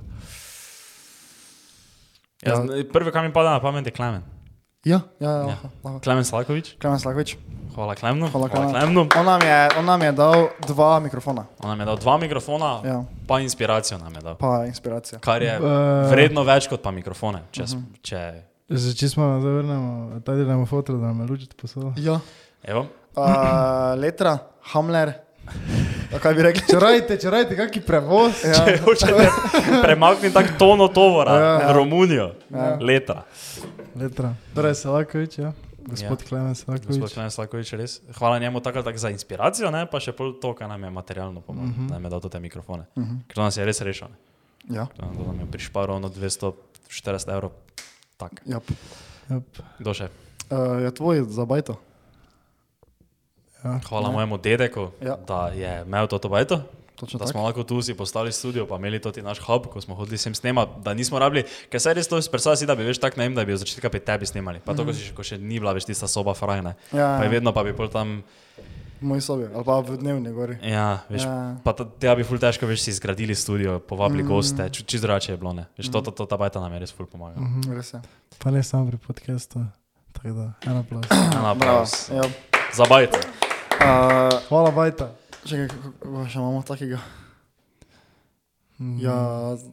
Jaz, 2.40 2.62
Ja. 2.62 2.86
Prvi, 2.86 3.10
kar 3.10 3.25
mi 3.25 3.34
pada 3.34 3.52
na 3.52 3.60
pamet, 3.60 3.81
je 3.81 3.92
Klemen. 3.92 4.22
Ja, 4.86 5.02
ja, 5.18 5.31
ja. 5.31 5.44
Ja. 5.50 5.57
lahko. 5.81 5.98
Klemen 6.00 6.22
Slakovič. 6.22 6.78
Klemen 6.78 7.02
Slakovič. 7.02 7.42
Hvala 7.74 7.98
Klemnu. 7.98 8.30
Hvala, 8.30 8.48
Hvala. 8.48 8.69
Klemnu. 8.72 9.10
On 9.10 9.25
nam, 9.25 9.42
je, 9.42 9.57
on 9.74 9.84
nam 9.84 10.00
je 10.00 10.12
dal 10.13 10.38
dva 10.63 11.00
mikrofona. 11.00 11.50
On 11.57 11.68
nam 11.68 11.80
je 11.80 11.86
dal 11.86 11.98
dva 11.98 12.16
mikrofona, 12.18 12.69
Ja. 12.86 13.02
pa 13.25 13.42
inspiracijo 13.42 13.98
nam 13.98 14.13
je 14.13 14.22
dal. 14.22 14.38
Pa 14.38 14.69
inspiracija. 14.69 15.18
Kar 15.19 15.42
je 15.42 15.50
Eh, 15.52 15.62
vredno 16.07 16.44
več 16.44 16.69
kot 16.69 16.80
pa 16.80 16.94
mikrofone. 16.94 17.42
Če, 17.52 17.63
Mhm. 17.63 17.74
uh 17.74 17.81
-huh. 17.81 18.00
če, 18.00 18.22
Že 18.65 18.95
če 18.95 19.09
smo 19.09 19.41
zavrnemo, 19.41 19.89
taj 20.21 20.35
delamo 20.35 20.65
foto, 20.65 20.94
da 20.94 21.07
nam 21.07 21.19
je 21.19 21.27
lučiti 21.27 21.56
posodil. 21.56 21.94
Ja. 21.97 22.19
evo, 22.63 22.88
Uh, 23.15 23.23
letra, 23.95 24.38
Hamler. 24.62 25.13
A 26.12 26.19
kaj 26.19 26.33
bi 26.33 26.41
rekli? 26.44 26.63
Čarajte, 26.67 27.15
čarajte, 27.15 27.56
kakšen 27.56 27.83
prevoz. 27.83 28.44
Ja. 28.44 28.65
če 28.65 28.73
hočete 28.77 29.29
premakniti 29.81 30.33
tako 30.33 30.50
tono 30.59 30.88
tovora 30.89 31.31
Ja. 31.33 31.53
v 31.63 31.73
Romunijo, 31.73 32.35
Ja. 32.51 32.75
leta. 32.75 33.23
Letra. 33.95 34.33
Torej, 34.51 34.75
Selakovič, 34.75 35.38
ja. 35.38 35.53
Gospod 35.79 36.19
Ja. 36.19 36.27
Klemen 36.27 36.51
Gospod 36.51 36.65
Selakovič. 36.83 37.13
Klemen 37.13 37.31
Slakovič, 37.31 37.73
res. 37.73 38.01
Hvala 38.11 38.39
njemu 38.39 38.59
tako 38.59 38.81
tako 38.81 38.97
za 38.97 39.09
inspiracijo, 39.09 39.71
ne? 39.71 39.85
pa 39.85 39.95
še 39.95 40.11
pol 40.11 40.35
to, 40.35 40.51
kar 40.51 40.68
nam 40.68 40.83
je 40.83 40.89
materialno 40.91 41.39
pomagalo, 41.39 41.71
uh 41.71 41.77
-huh. 41.77 41.88
da 41.88 41.94
nam 41.94 42.03
je 42.03 42.09
dal 42.09 42.19
te 42.21 42.39
mikrofone. 42.41 42.83
Uh 42.95 43.03
-huh. 43.03 43.18
Ker 43.27 43.35
to 43.35 43.44
nas 43.44 43.57
je 43.57 43.65
res 43.65 43.81
rešil. 43.81 44.07
ne. 44.09 44.18
Ja. 44.75 44.85
To 44.88 45.01
nam- 45.23 45.39
je 45.39 45.45
prišparo 45.45 45.95
ono 45.95 46.09
240 46.09 46.51
evrov. 47.29 47.51
Tak. 48.17 48.31
ja. 48.45 48.59
Yep. 49.27 49.44
Kdo 49.79 49.91
še? 49.91 50.07
Uh, 50.45 50.79
je 50.79 50.91
tvoj 50.91 51.25
za 51.25 51.44
bajto? 51.44 51.75
Ja. 53.59 53.81
Hvala 53.81 54.07
Ne. 54.07 54.13
mojemu 54.13 54.38
dedeku, 54.38 54.91
Ja. 55.01 55.17
da 55.17 55.50
je 55.50 55.81
imel 55.81 56.07
to 56.07 56.19
bajto. 56.21 56.62
Točno 56.95 57.17
Da 57.17 57.25
tako. 57.25 57.31
smo 57.33 57.44
lahko 57.44 57.63
tu 57.63 57.81
si 57.81 57.91
postavili 57.91 58.31
studio, 58.31 58.63
pa 58.63 58.75
imeli 58.75 59.00
tudi 59.00 59.19
naš 59.19 59.39
hub, 59.41 59.67
ko 59.67 59.81
smo 59.81 59.95
hodili 59.95 60.15
sem 60.17 60.31
snemati, 60.31 60.71
da 60.79 60.94
nismo 60.94 61.19
rabili, 61.19 61.44
ker 61.67 61.75
se 61.75 61.91
res 61.91 62.07
to 62.07 62.21
predstavlja 62.21 62.56
si, 62.56 62.65
da 62.65 62.71
bi 62.71 62.83
veš 62.83 62.97
tako 62.97 63.17
najem, 63.17 63.35
da 63.35 63.44
bi 63.44 63.51
od 63.51 63.59
začetka 63.59 63.89
pri 63.89 64.00
tebi 64.00 64.23
snemali. 64.23 64.59
Pa 64.59 64.71
to, 64.71 64.85
ko, 64.85 64.94
si, 64.94 65.11
ko 65.11 65.19
še 65.19 65.35
ni 65.35 65.59
bila 65.59 65.73
več 65.73 65.83
tista 65.83 66.07
soba 66.07 66.31
frajna. 66.31 66.71
Ja, 66.89 67.18
Pa 67.18 67.23
je 67.23 67.27
ja. 67.27 67.33
vedno 67.33 67.51
pa 67.51 67.63
bi 67.63 67.73
pol 67.73 67.89
tam, 67.89 68.23
V 68.95 69.03
moji 69.03 69.21
sobi, 69.21 69.44
ali 69.45 69.63
pa 69.63 69.80
v 69.80 69.97
dnevni 69.97 70.31
gori. 70.31 70.56
ja, 70.63 71.03
veš, 71.09 71.24
Ja. 71.24 71.56
pa 71.59 71.74
ta- 71.74 71.83
tega 71.86 72.15
bi 72.15 72.24
ful 72.24 72.38
težko 72.38 72.63
veš 72.63 72.81
si 72.81 72.92
zgradili 72.94 73.36
studio, 73.36 73.80
povabili 73.80 74.24
mm. 74.24 74.27
goste, 74.27 74.69
čist 74.69 75.03
drugače 75.03 75.31
je 75.31 75.38
bilo, 75.38 75.53
ne. 75.53 75.65
Veš, 75.75 75.89
to, 75.89 76.01
to, 76.01 76.12
to, 76.12 76.25
ta 76.25 76.38
bajta 76.38 76.59
nam 76.59 76.71
je 76.74 76.80
res 76.80 76.92
ful 76.92 77.06
pomagala. 77.06 77.44
Mm. 77.44 77.75
Res 77.75 77.92
je. 77.92 78.00
Pa 78.39 78.51
ne 78.51 78.63
samo 78.63 78.88
pri 78.88 78.97
podcastu. 78.97 79.59
Tako 80.13 80.31
da, 80.31 80.47
en 80.63 80.77
aplaus. 80.77 81.07
Bravo. 81.07 81.56
Bravo. 81.56 81.83
Ja. 82.09 82.24
Za 82.71 82.86
bajta. 82.86 83.19
Uh, 83.75 84.31
Hvala, 84.47 84.71
Bajta. 84.71 85.12
Čakaj, 85.44 85.68
kako- 85.68 86.25
še 86.25 86.38
imamo 86.38 86.63
takega? 86.63 87.00
Mhm. 88.80 89.00
Ja, 89.00 89.15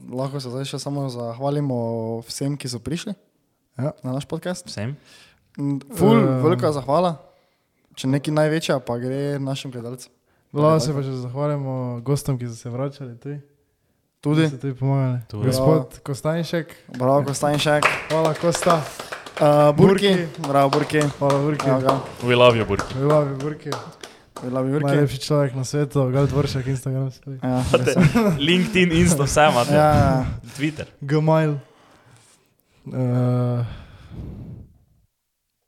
lahko 0.09 0.39
se 0.39 0.47
zdaj 0.49 0.65
še 0.65 0.79
samo 0.79 1.09
zahvalimo 1.09 1.79
vsem, 2.23 2.55
ki 2.55 2.69
so 2.69 2.79
prišli 2.79 3.15
Ja. 3.75 3.93
na 4.01 4.13
naš 4.13 4.25
podcast. 4.25 4.67
Vsem. 4.67 4.97
Mm, 5.55 5.81
Ful, 5.93 6.19
Eh. 6.19 6.43
velika 6.43 6.73
zahvala. 6.73 7.17
Če 7.95 8.09
neki 8.09 8.31
največja, 8.31 8.81
pa 8.81 8.97
gre 8.99 9.39
našim 9.39 9.71
gledalcem. 9.71 10.13
Lahko 10.53 10.81
se 10.81 10.93
pa 10.93 11.03
še 11.03 11.13
zahvalimo 11.23 12.01
gostom, 12.05 12.39
ki 12.39 12.49
so 12.49 12.57
se 12.57 12.71
vračali 12.71 13.17
tu. 13.21 13.37
Tudi. 14.21 14.47
Ki 14.47 14.51
so 14.51 14.61
tu 14.61 14.75
pomagali. 14.77 15.21
Tudi. 15.29 15.49
Gospod 15.49 15.99
Kostanjšek, 16.03 16.77
Bravo, 16.99 17.25
Kostanjšek. 17.25 17.85
hvala 18.11 18.35
Kosta, 18.35 18.81
Uh, 19.33 19.73
burki. 19.75 20.09
Burki. 20.13 20.45
Bravo, 20.45 20.71
Burki. 20.71 21.01
hvala 21.19 21.39
Burki. 21.41 21.67
We 22.23 22.37
love 22.37 22.55
you, 22.55 22.67
Burki. 22.67 22.95
We 22.95 23.09
love 23.09 23.31
you, 23.33 23.39
Burki. 23.41 23.73
Najlepši 24.85 25.19
človek 25.19 25.55
na 25.57 25.65
svetu, 25.65 26.05
Gal 26.13 26.27
Dvoršek, 26.29 26.67
Instagram. 26.69 27.09
Ja. 27.43 27.65
LinkedIn, 28.39 28.93
Insta, 28.93 29.25
vse 29.25 29.49
imate. 29.49 29.73
ja, 29.73 29.89
ja. 29.89 30.25
Twitter. 30.57 30.87
Gmail. 31.01 31.57
Uh, 32.87 33.65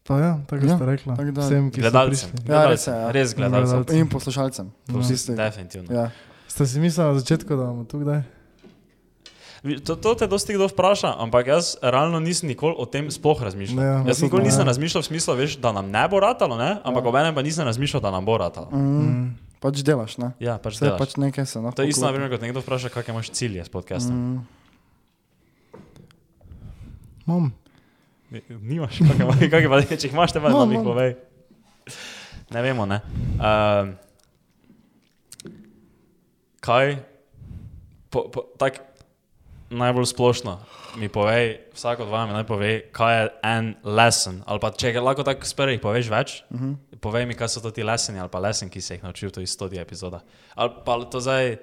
pa 0.04 0.14
ja, 0.16 0.32
tako 0.46 0.62
Ja, 0.62 0.76
ste 0.76 0.84
rekli. 0.86 1.08
tako 1.10 1.30
da- 1.30 1.42
Vsem, 1.42 1.70
ki 1.70 1.80
Gledalcem. 1.80 2.16
ste 2.18 2.28
prišli. 2.30 2.52
Ja, 2.52 2.62
res 2.66 2.84
ja. 2.86 3.10
Res 3.10 3.28
gledalcem. 3.32 3.80
Gledalcem. 3.80 3.96
In 3.96 4.06
poslušalcem. 4.06 4.66
No. 4.88 5.00
Vsi 5.00 5.16
ste. 5.16 5.32
Definitivno. 5.34 5.88
Ja. 5.90 6.10
Ste 6.46 6.66
si 6.66 6.76
mislili 6.78 7.08
na 7.08 7.14
začetku, 7.14 7.50
da 7.50 7.64
bomo 7.64 7.84
tu 7.84 7.98
kdaj? 7.98 8.22
To, 9.80 9.96
to 9.96 10.12
te 10.14 10.26
dosti 10.26 10.52
kdo 10.52 10.68
vpraša, 10.68 11.16
ampak 11.18 11.48
jaz 11.48 11.80
realno 11.80 12.20
nisem 12.20 12.46
nikoli 12.46 12.76
o 12.76 12.84
tem 12.84 13.08
sploh 13.08 13.40
razmišljal. 13.40 13.80
Ne, 13.80 13.86
ja, 13.86 13.98
jaz 14.06 14.20
nikoli 14.20 14.44
nisem 14.44 14.60
razmišljal 14.60 15.00
v 15.00 15.08
smislu, 15.08 15.32
veš, 15.34 15.56
da 15.56 15.72
nam 15.72 15.88
ne 15.88 16.04
bo 16.04 16.20
ratalo, 16.20 16.52
ne? 16.54 16.84
ampak 16.84 17.00
ja. 17.00 17.08
obenem 17.08 17.32
pa 17.32 17.40
nisem 17.40 17.64
razmišljal, 17.64 17.98
da 17.98 18.12
nam 18.12 18.20
bo 18.22 18.36
ratalo. 18.36 18.68
Mm. 18.68 19.00
Mm, 19.00 19.24
pač 19.58 19.80
delaš, 19.80 20.20
ne? 20.20 20.36
Ja, 20.36 20.60
pač 20.60 20.76
Vse 20.76 20.84
delaš. 20.84 21.00
pač 21.00 21.10
nekaj 21.16 21.48
se 21.48 21.56
lahko. 21.58 21.76
To 21.76 21.82
je 21.82 21.88
isto, 21.88 22.04
naprimer, 22.04 22.28
kot 22.28 22.44
nekdo 22.44 22.60
vpraša, 22.60 22.92
kakšne 22.92 23.16
imaš 23.16 23.32
cilje 23.32 23.64
s 23.64 23.72
podcastom. 23.72 24.12
Mm. 24.12 24.38
Mam. 27.24 27.63
Nimaš, 28.30 28.98
kakšne 28.98 29.50
kak 29.50 29.68
pa, 29.70 29.82
če 29.84 30.00
jih 30.08 30.14
imaš, 30.14 30.32
te 30.32 30.40
pa 30.40 30.50
No, 30.50 30.64
jih 30.64 30.80
no. 30.80 30.84
povej. 30.84 31.14
Ne 32.54 32.62
vemo, 32.64 32.86
ne. 32.86 33.00
Uh, 33.36 33.94
kaj, 36.64 36.96
po, 38.10 38.28
po, 38.32 38.46
tak, 38.58 38.80
najbolj 39.74 40.06
splošno 40.06 40.58
mi 40.96 41.08
povej, 41.10 41.58
vsak 41.74 42.06
od 42.06 42.08
vami 42.08 42.32
naj 42.32 42.46
pove, 42.46 42.72
kaj 42.94 43.14
je 43.18 43.30
en 43.42 43.74
lesson, 43.82 44.42
ali 44.46 44.62
pa 44.62 44.70
če 44.70 44.94
lahko 45.00 45.26
tako 45.26 45.48
sprejih 45.48 45.82
poveš 45.82 46.10
več, 46.10 46.42
uh 46.48 46.56
mhm. 46.60 46.72
-huh. 46.72 46.98
povej 47.00 47.26
mi, 47.26 47.34
kaj 47.34 47.48
so 47.48 47.60
to 47.60 47.70
ti 47.70 47.82
lessoni 47.82 48.20
ali 48.20 48.30
pa 48.30 48.38
lesson, 48.38 48.68
ki 48.68 48.80
se 48.80 48.94
jih 48.94 49.02
naučil 49.02 49.28
v 49.28 49.32
tej 49.32 49.46
stotih 49.46 49.80
epizodah. 49.80 50.22
Ali 50.54 50.70
pa 50.84 51.04
to 51.04 51.20
zdaj, 51.20 51.58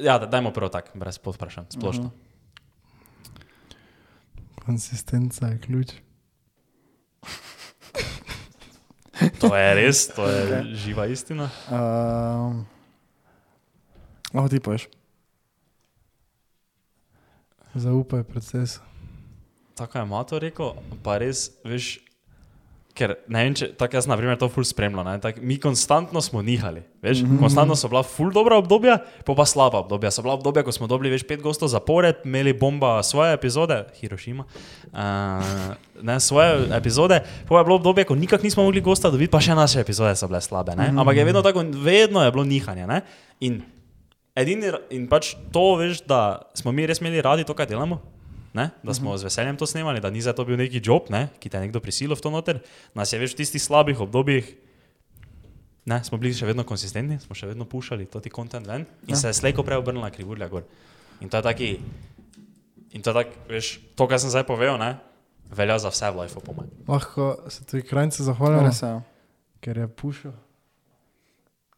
ja, 0.00 0.18
da- 0.18 0.26
dajmo 0.26 0.52
prvo 0.52 0.68
tak, 0.68 0.90
brez 0.94 1.18
podvprašanj, 1.18 1.66
splošno. 1.70 2.04
Uh 2.04 2.10
-huh. 2.10 2.29
Konsistenca 4.64 5.46
je 5.46 5.58
ključ. 5.58 5.92
To 9.40 9.56
je 9.56 9.74
res, 9.74 10.06
to 10.08 10.26
je 10.28 10.64
živa 10.74 11.06
istina. 11.06 11.50
Um, 11.68 12.66
Lahko 14.32 14.48
ti 14.48 14.60
poješ. 14.60 14.88
Zaupaj 17.74 18.22
procesu. 18.22 18.80
Tako 19.74 19.98
je 19.98 20.04
Mato 20.04 20.38
rekel, 20.38 20.72
pa 21.02 21.18
res, 21.18 21.50
veš, 21.64 21.98
ker 23.00 23.14
ne 23.32 23.44
vem, 23.46 23.54
če 23.56 23.70
tako 23.80 23.96
jaz, 23.96 24.06
na 24.10 24.16
primer, 24.20 24.36
to 24.40 24.50
ful 24.52 24.64
spremljam. 24.66 25.08
tak 25.22 25.40
Mi 25.40 25.56
konstantno 25.60 26.20
smo 26.20 26.42
nihali, 26.44 26.82
veš, 27.02 27.22
mm 27.22 27.30
-hmm. 27.30 27.40
konstantno 27.40 27.76
so 27.76 27.88
bila 27.88 28.02
ful 28.04 28.32
dobra 28.32 28.58
obdobja, 28.60 28.98
pa 29.24 29.34
pa 29.34 29.46
slaba 29.46 29.80
obdobja. 29.80 30.10
So 30.10 30.22
bila 30.22 30.34
obdobja, 30.34 30.62
ko 30.62 30.72
smo 30.72 30.86
dobili 30.86 31.10
več 31.10 31.24
pet 31.24 31.40
gostov 31.40 31.68
zapored, 31.68 32.16
imeli 32.24 32.52
bomba 32.52 33.02
svoje 33.02 33.32
epizode, 33.34 33.84
Hirošima, 34.00 34.44
uh, 34.44 34.98
ne 36.02 36.20
svoje 36.20 36.68
epizode, 36.76 37.22
pa 37.48 37.58
je 37.58 37.64
bilo 37.64 37.76
obdobje, 37.76 38.04
ko 38.04 38.14
nikak 38.14 38.42
nismo 38.42 38.62
mogli 38.62 38.80
gosta 38.80 39.10
dobiti, 39.10 39.30
pa 39.30 39.40
še 39.40 39.54
naše 39.54 39.80
epizode 39.80 40.16
so 40.16 40.28
bile 40.28 40.40
slabe. 40.40 40.76
Ne? 40.76 40.92
Ampak 40.96 41.16
je 41.16 41.24
vedno 41.24 41.42
tako, 41.42 41.64
vedno 41.72 42.24
je 42.24 42.32
bilo 42.32 42.44
nihanje. 42.44 42.86
Ne? 42.86 43.00
In 43.40 43.62
Edini, 44.36 44.70
in 44.90 45.08
pač 45.10 45.34
to, 45.52 45.74
veš, 45.76 46.04
da 46.06 46.40
smo 46.54 46.72
mi 46.72 46.86
res 46.86 47.00
imeli 47.00 47.22
radi 47.22 47.44
to, 47.44 47.54
kar 47.54 47.66
delamo, 47.66 47.98
ne? 48.54 48.70
da 48.82 48.94
smo 48.94 49.16
z 49.18 49.28
veseljem 49.28 49.56
to 49.56 49.66
snemali, 49.66 50.00
da 50.00 50.10
ni 50.10 50.22
za 50.22 50.32
to 50.32 50.44
bil 50.44 50.58
neki 50.58 50.80
job, 50.84 51.10
ne? 51.10 51.28
ki 51.38 51.48
te 51.48 51.58
je 51.58 51.66
nekdo 51.68 51.80
prisilil 51.80 52.16
v 52.16 52.24
to 52.24 52.30
noter. 52.30 52.60
Nas 52.94 53.12
je 53.12 53.20
več 53.20 53.34
v 53.34 53.42
tistih 53.42 53.62
slabih 53.62 54.00
obdobjih, 54.00 54.48
ne? 55.86 56.00
smo 56.04 56.18
bili 56.18 56.34
še 56.34 56.48
vedno 56.48 56.64
konsistentni, 56.66 57.20
smo 57.22 57.36
še 57.38 57.50
vedno 57.52 57.64
pušali 57.68 58.08
to 58.10 58.20
ti 58.20 58.30
kontent 58.30 58.66
ven 58.66 58.86
in 59.06 59.14
ja. 59.14 59.20
se 59.20 59.30
je 59.30 59.38
slejko 59.38 59.62
prej 59.66 59.82
obrnila 59.82 60.10
krivulja 60.10 60.48
gor. 60.50 60.66
In 61.20 61.28
to 61.28 61.38
je 61.38 61.46
taki, 61.46 61.70
in 62.96 63.02
to 63.02 63.12
je 63.12 63.16
tak, 63.22 63.32
veš, 63.48 63.78
to, 63.94 64.08
kar 64.08 64.18
sem 64.22 64.32
zdaj 64.32 64.46
povedal, 64.48 64.80
ne? 64.80 64.96
velja 65.50 65.78
za 65.78 65.90
vse 65.90 66.10
v 66.10 66.22
lifeu, 66.22 66.40
po 66.40 66.54
mojem. 66.54 66.70
Lahko 66.88 67.50
se 67.50 67.64
tudi 67.64 67.82
krajnice 67.82 68.22
zahvaljamo, 68.22 68.66
Res 68.66 68.82
je. 68.82 68.88
ja. 68.88 69.02
ker 69.60 69.78
je 69.78 69.88
pušil. 69.88 70.34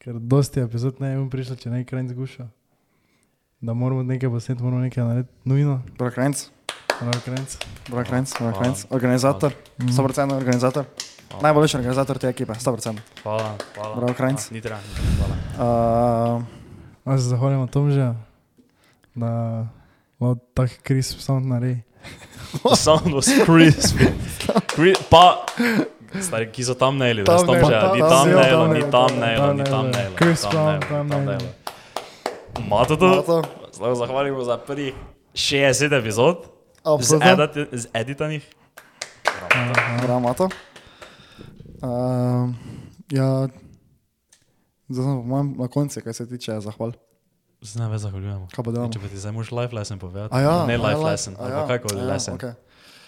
Ker 0.03 0.19
dosti 0.19 0.61
epizod 0.61 1.01
ne 1.01 1.17
bi 1.17 1.29
prišlo, 1.31 1.57
če 1.57 1.71
ne 1.71 1.81
bi 1.81 1.89
krajnic 1.89 2.13
gušal. 2.17 2.49
Da 3.63 3.75
moramo 3.75 4.03
nekaj 4.03 4.31
posneti, 4.31 4.63
moramo 4.63 4.83
nekaj 4.83 5.05
narediti, 5.05 5.35
nujno, 5.45 5.81
krajnic. 5.97 6.51
Brak 7.01 7.23
Krajnc, 7.25 7.51
Brak. 7.89 8.59
Krajnc, 8.59 8.87
organizator, 8.91 9.53
100% 9.79 10.37
organizator. 10.37 10.85
Hvala. 11.31 11.43
Najboljši 11.43 11.77
organizator 11.77 12.19
te 12.19 12.29
ekipe, 12.29 12.53
100%. 12.53 12.97
Hvala, 13.23 13.55
hvala. 13.75 13.95
Bravo, 13.97 14.15
Krajnc. 14.15 14.51
Ni 14.51 14.61
treba, 14.61 14.79
hvala. 15.19 16.37
Uh, 16.37 16.43
A 17.05 17.19
se 17.19 17.23
zahvaljamo 17.25 17.67
Tomžu, 17.67 18.15
da 19.15 19.67
ima 20.21 20.37
tak 20.55 20.71
kriz 20.83 21.17
sound 21.19 21.47
naredi. 21.47 21.81
Sound 22.77 23.07
was 23.07 23.27
crispy. 23.47 24.07
Cri 24.69 24.93
pa, 25.11 25.47
stari, 26.21 26.51
ki 26.53 26.65
so 26.65 26.75
tam 26.75 26.99
najeli, 26.99 27.25
da 27.25 27.39
so 27.39 27.47
tam 27.47 27.55
Thumbnail, 27.57 27.81
že, 27.81 27.95
ni 27.95 28.01
tam- 28.01 28.11
tam- 28.11 28.27
ni 28.29 28.35
tam- 28.35 28.41
najelo, 28.41 28.67
ni 28.67 28.81
tam 28.81 28.91
thumbnail. 28.91 29.93
najelo. 29.93 30.17
Crisp 30.17 30.43
sound, 30.43 30.83
tam 30.83 31.09
thumbnail. 31.09 31.25
najelo. 31.25 31.51
Mato 32.69 32.97
to? 32.97 33.43
Zahvaljujem 33.95 34.45
za 34.45 34.57
prvih 34.59 34.95
60 35.35 35.99
epizod, 35.99 36.37
z, 37.01 37.13
edit, 37.21 37.69
z 37.73 37.85
editanih. 37.93 38.45
Bravo, 40.03 40.21
Mato. 40.21 40.49
Uh, 41.83 42.55
ja, 43.11 43.49
zdaj 44.89 45.05
sem 45.05 45.15
po 45.19 45.23
mojem 45.27 45.55
na 45.59 45.69
koncu, 45.69 46.01
kaj 46.01 46.15
se 46.15 46.29
tiče 46.31 46.61
zahval. 46.63 46.95
Ne 47.79 47.87
več 47.91 48.03
zahvaljujemo. 48.03 48.49
Kaj 48.51 48.65
pa 48.67 48.75
delamo? 48.75 48.91
Če 48.91 49.03
ti 49.07 49.23
zdaj 49.23 49.35
moraš 49.35 49.51
life 49.55 49.75
lesson 49.77 49.99
povedati. 50.03 50.35
Ja, 50.43 50.67
ne 50.67 50.79
a 50.79 50.91
ja, 50.91 50.99
lesson, 50.99 51.39
ali 51.39 51.55
ja, 51.55 51.63
kakoli 51.71 52.03
ja, 52.03 52.11
lesson. 52.11 52.39
okej. 52.39 52.55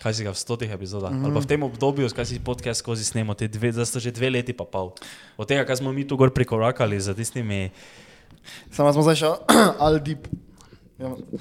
Kaj 0.04 0.14
si 0.14 0.26
ga 0.26 0.34
v 0.34 0.38
stotih 0.38 0.70
epizodah, 0.70 1.10
mm 1.10 1.16
-hmm. 1.16 1.24
ali 1.24 1.34
pa 1.34 1.40
v 1.40 1.48
tem 1.48 1.62
obdobju, 1.62 2.08
kaj 2.12 2.26
si 2.26 2.38
podcast 2.38 2.84
skozi 2.84 3.04
snemo, 3.04 3.34
te 3.34 3.48
dve, 3.48 3.72
zdaj 3.72 3.86
so 3.86 4.00
že 4.00 4.12
dve 4.12 4.30
leti 4.30 4.52
pa 4.52 4.64
pol. 4.64 4.92
Od 5.36 5.48
tega, 5.48 5.64
kaj 5.64 5.76
smo 5.76 5.92
mi 5.92 6.06
tu 6.06 6.16
gor 6.16 6.30
prikorakali 6.30 7.00
za 7.00 7.14
tistimi 7.14 7.70
Samo 8.70 8.92
smo 8.92 9.02
zdaj 9.02 9.16
še 9.16 9.30
al 9.84 9.98
deep. 10.04 10.28
Ja, 10.28 10.43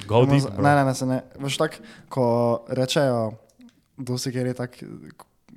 Go 0.07 0.23
ja, 0.23 0.25
deep, 0.25 0.41
z- 0.41 0.49
bro. 0.49 0.63
Ne, 0.63 0.75
ne, 0.75 0.83
ne, 0.85 0.93
se 0.95 1.05
ne. 1.05 1.21
Veš 1.39 1.57
tak, 1.57 1.77
ko 2.09 2.23
rečejo, 2.67 3.33
dosti 3.97 4.31
kjer 4.31 4.47
je 4.47 4.53
tak, 4.53 4.77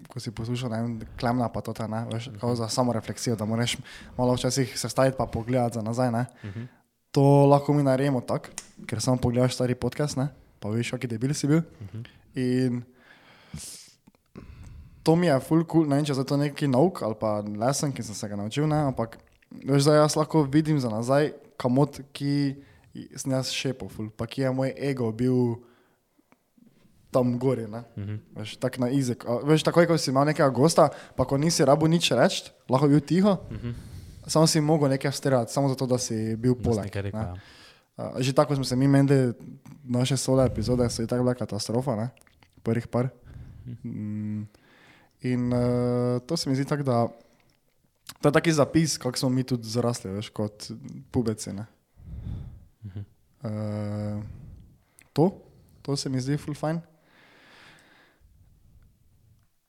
ko 0.09 0.21
si 0.21 0.31
poslušal, 0.31 0.71
ne 0.71 0.81
vem, 0.83 0.93
klemna 1.17 1.49
pa 1.49 1.61
to, 1.61 1.73
ta, 1.73 1.87
ne, 1.89 2.05
veš, 2.13 2.29
kao 2.41 2.55
za 2.55 2.69
samo 2.69 2.93
refleksijo, 2.93 3.37
da 3.37 3.45
moraš 3.45 3.77
malo 4.19 4.35
včasih 4.35 4.79
se 4.79 4.89
staviti 4.89 5.17
pa 5.17 5.27
pogledati 5.27 5.75
za 5.75 5.83
nazaj, 5.83 6.11
ne. 6.13 6.27
To 7.11 7.47
lahko 7.47 7.73
mi 7.73 7.83
naredimo 7.83 8.21
tako, 8.21 8.53
ker 8.87 9.01
samo 9.01 9.17
pogledaš 9.17 9.55
stari 9.55 9.75
podcast, 9.75 10.17
ne, 10.17 10.29
pa 10.61 10.69
veš, 10.69 10.91
kakšen 10.93 11.11
debil 11.11 11.33
si 11.35 11.49
bil. 11.49 11.63
In 12.37 12.83
to 15.03 15.17
mi 15.17 15.27
je 15.27 15.41
full 15.41 15.65
cool, 15.65 15.87
ne 15.89 15.97
vem, 15.97 16.05
če 16.05 16.13
je 16.13 16.25
to 16.27 16.37
neki 16.37 16.69
nauk 16.69 17.01
ali 17.03 17.15
pa 17.15 17.39
lesen, 17.41 17.93
ki 17.95 18.03
sem 18.03 18.15
se 18.15 18.29
ga 18.29 18.37
naučil, 18.37 18.67
ne, 18.69 18.85
ampak 18.91 19.17
veš, 19.65 19.87
da 19.87 20.01
jaz 20.03 20.17
lahko 20.19 20.43
vidim 20.45 20.81
za 20.83 20.91
nazaj, 20.91 21.33
kamot, 21.57 22.01
ki 22.13 22.57
sem 23.17 23.33
jaz 23.33 23.53
ful, 23.91 24.11
pa 24.17 24.27
ki 24.27 24.43
je 24.43 24.53
moj 24.53 24.73
ego 24.77 25.11
bil 25.13 25.57
tam 27.11 27.39
gori, 27.39 27.67
ne. 27.71 27.83
Mhm. 27.97 28.17
Veš, 28.37 28.57
tak 28.61 28.79
na 28.79 28.91
izek. 28.93 29.25
Veš, 29.45 29.65
takoj, 29.65 29.87
ko 29.89 29.97
si 29.99 30.11
imel 30.13 30.29
nekega 30.29 30.49
gosta, 30.53 30.91
pa 31.17 31.25
ko 31.25 31.39
nisi 31.41 31.65
rabu 31.65 31.89
nič 31.89 32.11
reči, 32.13 32.51
lahko 32.69 32.89
bil 32.93 33.01
tiho, 33.01 33.39
samo 34.27 34.47
si 34.47 34.61
mogel 34.61 34.93
nekaj 34.93 35.15
vsterati, 35.15 35.53
samo 35.53 35.71
zato, 35.73 35.87
da 35.87 35.99
si 35.99 36.37
bil 36.37 36.59
poleg. 36.59 36.91
rekel, 36.93 37.15
ne. 37.15 37.25
ja. 37.25 37.37
Uh, 37.97 38.21
že 38.21 38.37
tako 38.37 38.53
smo 38.55 38.65
se 38.65 38.77
mi 38.77 38.85
menili, 38.89 39.33
naše 39.89 40.17
sole 40.21 40.45
epizode 40.45 40.85
so 40.91 41.01
i 41.01 41.07
tako 41.09 41.25
bila 41.25 41.35
katastrofa, 41.35 41.97
ne? 41.97 42.09
prvih 42.63 42.87
par. 42.93 43.09
Mm, 43.85 44.45
in 45.23 45.53
uh, 45.53 46.21
to 46.27 46.37
se 46.37 46.51
mi 46.51 46.57
zdi 46.57 46.65
tako, 46.69 46.83
da 46.83 47.09
to 48.21 48.29
je 48.29 48.33
taki 48.33 48.53
zapis, 48.53 48.99
kako 48.99 49.19
smo 49.19 49.29
mi 49.29 49.43
tudi 49.43 49.69
zrasli, 49.69 50.11
veš, 50.11 50.29
kot 50.29 50.69
pubeci. 51.11 51.53
ne. 51.53 51.65
Uh, 53.47 54.23
to, 55.15 55.31
to 55.83 55.97
se 55.97 56.11
mi 56.11 56.21
zdi 56.21 56.39
full 56.41 56.59
fajn. 56.59 56.81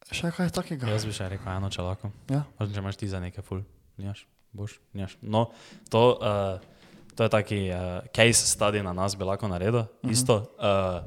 Še 0.07 0.31
kaj 0.31 0.49
takega? 0.55 0.87
Jaz 0.93 1.05
bi 1.05 1.13
še 1.13 1.27
rekel 1.33 1.51
eno, 1.51 1.69
če 1.73 1.83
lahko. 1.83 2.11
Ja. 2.31 2.45
Razen, 2.57 2.73
če 2.73 2.83
imaš 2.83 2.99
ti 2.99 3.09
za 3.11 3.19
nekaj 3.21 3.43
ful. 3.45 3.61
Njaš, 3.99 4.23
boš, 4.55 4.77
njaš. 4.95 5.17
No, 5.21 5.49
to, 5.91 6.03
uh, 6.15 6.61
to 7.17 7.27
je 7.27 7.33
taki 7.33 7.59
uh, 7.75 8.05
case 8.15 8.47
study 8.47 8.83
na 8.85 8.95
nas, 8.95 9.17
bi 9.19 9.27
lahko 9.27 9.49
naredil. 9.51 9.83
Uh 9.83 9.87
-huh. 10.03 10.11
Isto. 10.11 10.53
Uh, 10.57 11.03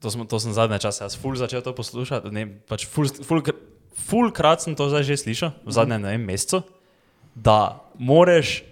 to, 0.00 0.10
smo, 0.10 0.24
to 0.24 0.40
sem 0.40 0.52
zadnje 0.52 0.78
čase, 0.78 1.04
jaz 1.04 1.16
ful 1.18 1.36
začel 1.36 1.62
to 1.62 1.74
poslušati. 1.74 2.30
Ne, 2.30 2.46
pač 2.46 2.86
ful, 2.86 3.06
ful, 3.06 3.42
ful 3.94 4.30
krat 4.32 4.62
sem 4.62 4.74
to 4.74 4.88
zdaj 4.88 5.02
že 5.02 5.16
slišal, 5.16 5.50
v 5.66 5.72
zadnjem 5.72 6.02
ne 6.02 6.14
vem, 6.14 6.24
mesecu, 6.24 6.62
da 7.34 7.82
moreš 7.98 8.62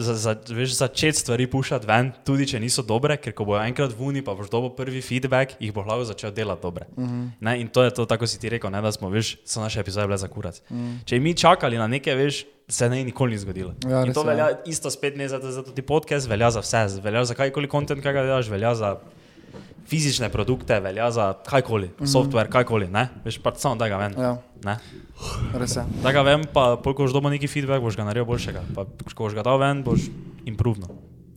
za, 0.00 0.14
za, 0.14 0.34
veš, 0.48 0.76
začeti 0.78 1.18
stvari 1.18 1.46
pušati 1.46 1.86
ven, 1.86 2.10
tudi 2.24 2.46
če 2.48 2.60
niso 2.60 2.82
dobre, 2.86 3.16
ker 3.20 3.34
ko 3.36 3.44
bojo 3.48 3.60
enkrat 3.62 3.92
vuni, 3.96 4.22
pa 4.24 4.34
boš 4.38 4.50
dobil 4.52 4.72
prvi 4.76 5.02
feedback, 5.04 5.58
jih 5.60 5.74
bo 5.76 5.84
lahko 5.84 6.08
začel 6.08 6.32
delati 6.34 6.62
dobre. 6.62 6.86
Uh 6.96 7.04
-huh. 7.04 7.28
ne, 7.40 7.60
in 7.60 7.68
to 7.68 7.82
je 7.82 7.90
to, 7.90 8.06
tako 8.06 8.26
si 8.26 8.40
ti 8.40 8.48
rekel, 8.48 8.70
ne, 8.70 8.80
da 8.82 8.92
smo, 8.92 9.10
veš, 9.10 9.36
so 9.44 9.60
naše 9.60 9.80
epizode 9.80 10.06
bile 10.06 10.18
za 10.18 10.28
kurac. 10.28 10.62
Uh 10.70 10.76
-huh. 10.76 10.96
Če 11.04 11.16
bi 11.16 11.20
mi 11.20 11.34
čakali 11.34 11.78
na 11.78 11.86
nekaj, 11.86 12.14
veš, 12.14 12.44
se 12.68 12.88
ne 12.88 13.04
nikoli 13.04 13.32
ni 13.32 13.38
zgodilo. 13.38 13.74
Ja, 13.90 14.04
in 14.06 14.12
to 14.12 14.20
je, 14.20 14.26
velja 14.26 14.48
ja. 14.48 14.58
isto 14.66 14.90
spet 14.90 15.16
ne 15.16 15.28
za, 15.28 15.38
za 15.38 15.62
ti 15.62 15.82
podcast, 15.82 16.28
velja 16.28 16.50
za 16.50 16.60
vse, 16.60 17.00
velja 17.02 17.24
za 17.24 17.34
kajkoli 17.34 17.68
kontent, 17.68 18.02
kaj 18.02 18.12
ga 18.12 18.22
delaš, 18.22 18.48
velja 18.48 18.74
za 18.74 18.96
fizične 19.90 20.28
produkte, 20.30 20.78
velja 20.80 21.10
za 21.10 21.32
kajkoli, 21.46 21.90
uh 21.90 22.00
-huh. 22.00 22.12
software, 22.12 22.48
kajkoli, 22.50 22.86
ne, 22.88 23.08
veš, 23.24 23.40
pa 23.42 23.52
samo 23.56 23.74
da 23.76 23.88
ga 23.88 23.96
ven. 23.96 24.14
Ja, 24.18 24.36
Ne? 24.64 24.76
res 25.56 25.76
je. 25.76 25.82
Da 26.02 26.12
ga 26.12 26.22
vem, 26.22 26.44
pa 26.52 26.76
pol, 26.76 26.94
ko 26.94 27.02
boš 27.02 27.12
dobil 27.16 27.30
neki 27.30 27.48
feedback, 27.48 27.80
boš 27.80 27.96
ga 27.96 28.04
naredil 28.04 28.24
boljšega. 28.28 28.60
Pa, 28.74 28.84
ko 29.14 29.24
boš 29.24 29.34
ga 29.34 29.42
dal 29.42 29.58
ven, 29.58 29.82
boš 29.84 30.00
improvno. 30.44 30.86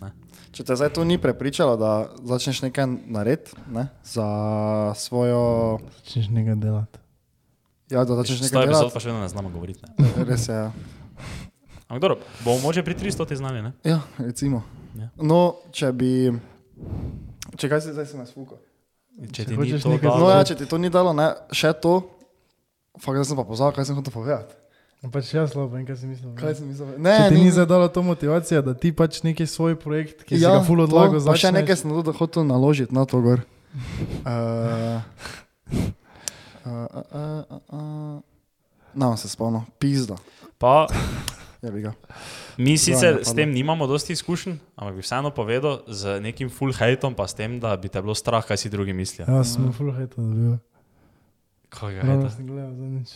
Ne? 0.01 0.12
Če 0.51 0.63
te 0.63 0.75
zdaj 0.75 0.89
to 0.93 1.03
ni 1.03 1.17
prepričalo, 1.17 1.77
da 1.79 2.10
začneš 2.24 2.62
nekaj 2.62 2.88
narediti 3.07 3.55
ne, 3.72 3.88
za 4.03 4.27
svojo. 4.95 5.79
Začneš 6.03 6.29
nekaj 6.29 6.55
delati. 6.55 7.00
Ja, 7.91 8.03
da 8.03 8.15
začneš 8.15 8.41
nekaj 8.41 8.63
epizod 8.63 8.79
delati. 8.79 8.93
pa 8.93 9.00
še 9.00 9.07
vedno 9.07 9.22
ne 9.22 9.29
znamo 9.29 9.50
govoriti. 9.50 9.79
Ne? 9.98 10.25
Res 10.29 10.48
je. 10.48 10.55
ja. 10.55 10.72
Ampak 11.88 12.01
dobro, 12.01 12.17
bomo 12.43 12.60
moče 12.60 12.83
pri 12.83 12.95
300 12.95 13.27
ti 13.27 13.36
znali, 13.36 13.62
ne? 13.62 13.72
Ja, 13.83 14.01
recimo. 14.17 14.63
Ja. 15.00 15.10
No, 15.22 15.55
če 15.72 15.91
bi. 15.91 16.31
Če 17.63 17.70
kaj 17.72 17.82
se 17.86 17.93
zdaj 17.96 18.10
se 18.12 18.17
nas 18.20 18.34
fuka. 18.36 18.58
Če 19.15 19.29
Če 19.32 19.46
ti 19.48 19.53
ni 19.53 19.60
hočeš 19.62 19.86
to 19.86 19.93
nekaj 19.93 20.10
dalo, 20.10 20.20
No, 20.20 20.32
ja, 20.34 20.43
če 20.43 20.55
ti 20.60 20.67
to 20.67 20.79
ni 20.82 20.89
dalo, 20.91 21.13
ne, 21.15 21.29
še 21.55 21.72
to. 21.79 21.93
Fakt, 23.00 23.15
da 23.15 23.24
sem 23.29 23.39
pa 23.39 23.46
pozabil, 23.48 23.77
kaj 23.77 23.88
sem 23.88 23.96
hotel 23.96 24.13
povedati. 24.13 24.60
Pač 25.13 25.29
jaz 25.36 25.51
slabo, 25.51 25.67
vem, 25.75 25.84
kaj 25.88 25.98
si 26.00 26.08
mislil. 26.08 26.32
Kaj 26.39 26.53
sem 26.60 26.67
mislil? 26.67 26.93
Če 26.96 27.01
Ne, 27.03 27.15
ti 27.32 27.39
ni 27.39 27.51
zadalo 27.51 27.88
to 27.91 28.03
motivacija, 28.08 28.62
da 28.63 28.72
ti 28.75 28.91
pač 28.96 29.20
neki 29.25 29.48
svoj 29.48 29.75
projekt, 29.79 30.24
ki 30.27 30.38
si 30.39 30.43
ga 30.43 30.62
ful 30.63 30.79
odlagal, 30.86 31.20
Ja, 31.20 31.24
to, 31.24 31.32
pa 31.32 31.36
še 31.39 31.51
nekaj 31.55 31.79
sem 31.82 31.91
tudi 31.91 32.13
hotel 32.20 32.48
naložiti 32.48 32.96
na 32.96 33.03
to 33.08 33.20
gor. 33.24 33.43
Uh, 34.24 35.03
uh, 36.63 36.72
uh, 36.72 37.03
uh, 37.12 37.60
uh, 37.67 38.17
no, 38.96 39.13
se 39.20 39.27
spomnim, 39.32 39.67
pizda. 39.79 40.15
pa. 40.58 40.88
Mi 42.58 42.77
sicer 42.77 43.20
s 43.24 43.34
tem 43.36 43.51
nimamo 43.51 43.88
dosti 43.88 44.13
izkušenj, 44.13 44.58
ampak 44.75 44.96
bi 44.96 45.01
vseeno 45.01 45.32
povedal 45.32 45.82
z 45.88 46.20
nekim 46.20 46.50
full 46.50 46.74
hateom, 46.74 47.15
pa 47.15 47.27
s 47.27 47.34
tem, 47.34 47.60
da 47.60 47.77
bi 47.77 47.89
te 47.89 48.01
bilo 48.01 48.15
strah, 48.15 48.46
kaj 48.46 48.58
si 48.58 48.70
drugi 48.70 48.93
mislijo. 48.93 49.27
Ja, 49.27 49.43
sem 49.43 49.72
ful 49.74 49.91
hejta 49.96 50.22
dobil. 50.22 50.58
Kaj 51.70 51.96
Ravno 52.01 52.22
hejta? 52.22 52.36
sem 52.36 52.48
gledal 52.48 52.74
zadnjič. 52.75 53.10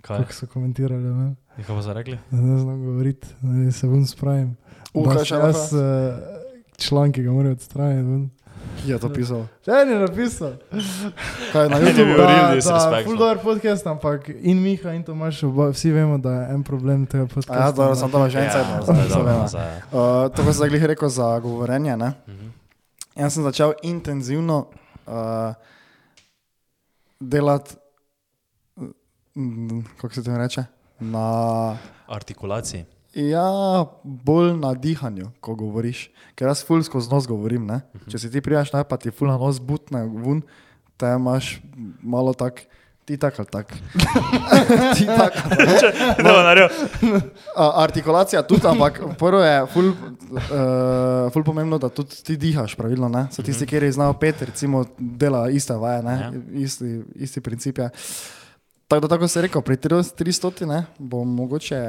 Kaj? 0.00 0.18
kako 0.18 0.32
so 0.32 0.46
komentirali. 0.46 1.02
Ne, 1.02 1.34
In 1.58 1.64
Kaj 1.64 1.74
pa 1.74 1.82
so 1.82 1.92
rekli? 1.92 2.18
Ne 2.30 2.58
znam 2.58 2.84
govoriti, 2.84 3.26
se 3.72 3.86
vun 3.86 4.06
spravim. 4.06 4.56
U, 4.94 5.02
Da 5.06 5.16
kaj 5.16 5.24
še 5.24 5.34
jaz 5.34 5.72
eh, 5.74 6.18
članki 6.78 7.22
ga 7.22 7.32
morajo 7.32 7.56
odstraniti. 7.58 8.28
Ven. 8.80 8.88
Je 8.90 8.98
to 8.98 9.08
pisal. 9.12 9.46
Če 9.64 9.84
ni 9.84 9.94
napisal. 9.94 10.52
Kaj 11.52 11.68
na 11.68 11.78
Ne 11.78 11.84
bi 11.84 11.90
YouTubeu? 11.90 12.16
Da, 12.16 12.26
da, 12.26 12.54
disrespectful. 12.54 13.04
full 13.04 13.18
dober 13.18 13.38
podcast, 13.42 13.86
ampak 13.86 14.28
in 14.40 14.62
Miha 14.62 14.92
in 14.94 15.02
Tomaš, 15.04 15.42
oba, 15.42 15.70
vsi 15.70 15.90
vemo, 15.92 16.18
da 16.18 16.30
je 16.30 16.54
en 16.54 16.62
problem 16.62 17.06
tega 17.06 17.26
podcasta. 17.26 17.54
Ja, 17.54 17.70
dobro, 17.72 17.94
sem 17.94 18.10
to 18.10 18.28
že 18.28 18.38
en 18.38 18.44
Ja, 18.44 18.50
cajt. 18.52 18.84
zdaj 18.84 19.02
je 19.02 19.08
dobro, 19.08 19.48
zdaj 19.48 19.66
je. 19.66 19.78
Uh, 19.92 20.28
to, 20.30 20.42
kar 20.42 20.52
si 20.52 20.56
zdaj 20.56 20.68
glih 20.68 20.84
rekel 20.84 21.08
za 21.08 21.38
govorjenje, 21.38 21.96
ne? 21.96 22.12
Mhm. 22.28 22.46
Jaz 23.16 23.34
sem 23.34 23.42
začel 23.42 23.72
intenzivno 23.82 24.70
uh, 25.06 25.54
delati, 27.20 27.74
mm, 29.34 29.82
kako 30.00 30.14
se 30.14 30.22
to 30.24 30.38
reče, 30.38 30.64
na, 31.00 31.76
Artikulaciji. 32.08 32.84
Ja, 33.26 33.86
bolj 34.02 34.54
na 34.60 34.72
dihanju, 34.74 35.32
ko 35.40 35.56
govoriš. 35.58 36.08
Ker 36.38 36.50
jaz 36.50 36.62
ful 36.66 36.82
skozi 36.86 37.10
nos 37.10 37.26
govorim. 37.26 37.66
Ne? 37.66 37.80
Če 38.10 38.22
si 38.22 38.30
ti 38.32 38.42
prijaš, 38.44 38.72
naj 38.74 38.86
pa 38.88 38.98
ti 39.00 39.10
ful 39.10 39.30
na 39.30 39.38
nos 39.40 39.58
butne 39.58 40.04
vun, 40.06 40.42
te 40.98 41.10
imaš 41.18 41.58
malo 42.02 42.34
tak. 42.36 42.66
Ti 43.08 43.16
tak 43.16 43.38
ali 43.40 43.48
tak. 43.48 43.70
ti 45.00 45.06
tak. 45.08 45.38
No, 46.20 46.34
naredil. 46.44 46.68
A, 47.56 47.70
artikulacija 47.80 48.42
tudi, 48.44 48.68
ampak 48.68 49.00
prvo 49.16 49.40
je 49.40 49.54
ful, 49.72 49.86
uh, 49.88 51.30
ful 51.32 51.46
pomembno, 51.46 51.78
da 51.80 51.88
tudi 51.88 52.20
ti 52.20 52.36
dihaš 52.36 52.76
pravilno. 52.76 53.08
Ne? 53.08 53.24
So 53.32 53.40
tisti, 53.42 53.64
ki 53.64 53.80
znajo 53.96 54.12
pet, 54.20 54.42
recimo, 54.52 54.84
dela 54.98 55.46
iste 55.48 55.72
vaje, 55.72 56.02
ne? 56.04 56.18
Ja. 56.20 56.28
isti, 56.60 56.98
isti 57.16 57.40
princip 57.40 57.80
je. 57.80 57.88
Tako 58.88 59.00
da, 59.00 59.08
tako 59.08 59.28
se 59.28 59.38
je 59.38 59.48
rekel, 59.48 59.64
pri 59.64 59.76
300 59.76 60.68
ne, 60.68 60.84
bom 60.98 61.32
mogoče 61.40 61.80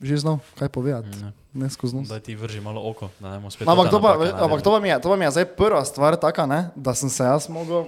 že 0.00 0.16
znal 0.16 0.40
kaj 0.54 0.68
povedati, 0.68 1.08
Ne. 1.14 1.30
ne 1.54 1.66
skozi 1.66 1.94
nos. 1.94 2.06
Da 2.06 2.18
ti 2.18 2.32
vrži 2.32 2.58
malo 2.58 2.80
oko, 2.82 3.08
da 3.16 3.30
ne 3.30 3.36
bomo 3.36 3.48
spet. 3.48 3.64
Ampak, 3.64 3.86
to 3.86 3.98
pa, 3.98 4.16
napake 4.16 4.32
ampak 4.34 4.60
to, 4.60 4.70
pa 4.70 4.78
mi 4.78 4.88
je, 4.88 4.96
to 4.96 5.06
pa 5.06 5.14
mi 5.14 5.24
je 5.24 5.30
zdaj 5.32 5.46
prva 5.52 5.82
stvar 5.82 6.16
taka, 6.16 6.44
ne, 6.44 6.70
da 6.74 6.92
sem 6.92 7.06
se 7.06 7.20
jaz 7.22 7.46
mogel, 7.46 7.84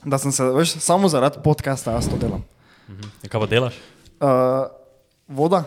da 0.00 0.14
sem 0.16 0.30
se, 0.30 0.42
veš, 0.44 0.78
samo 0.78 1.06
zaradi 1.06 1.38
podcasta 1.40 1.92
jaz 1.92 2.06
to 2.06 2.16
delam. 2.16 2.44
Mhm. 2.86 3.04
In 3.20 3.28
Kaj 3.28 3.38
pa 3.38 3.46
delaš? 3.46 3.74
Uh, 4.16 4.70
voda, 5.26 5.64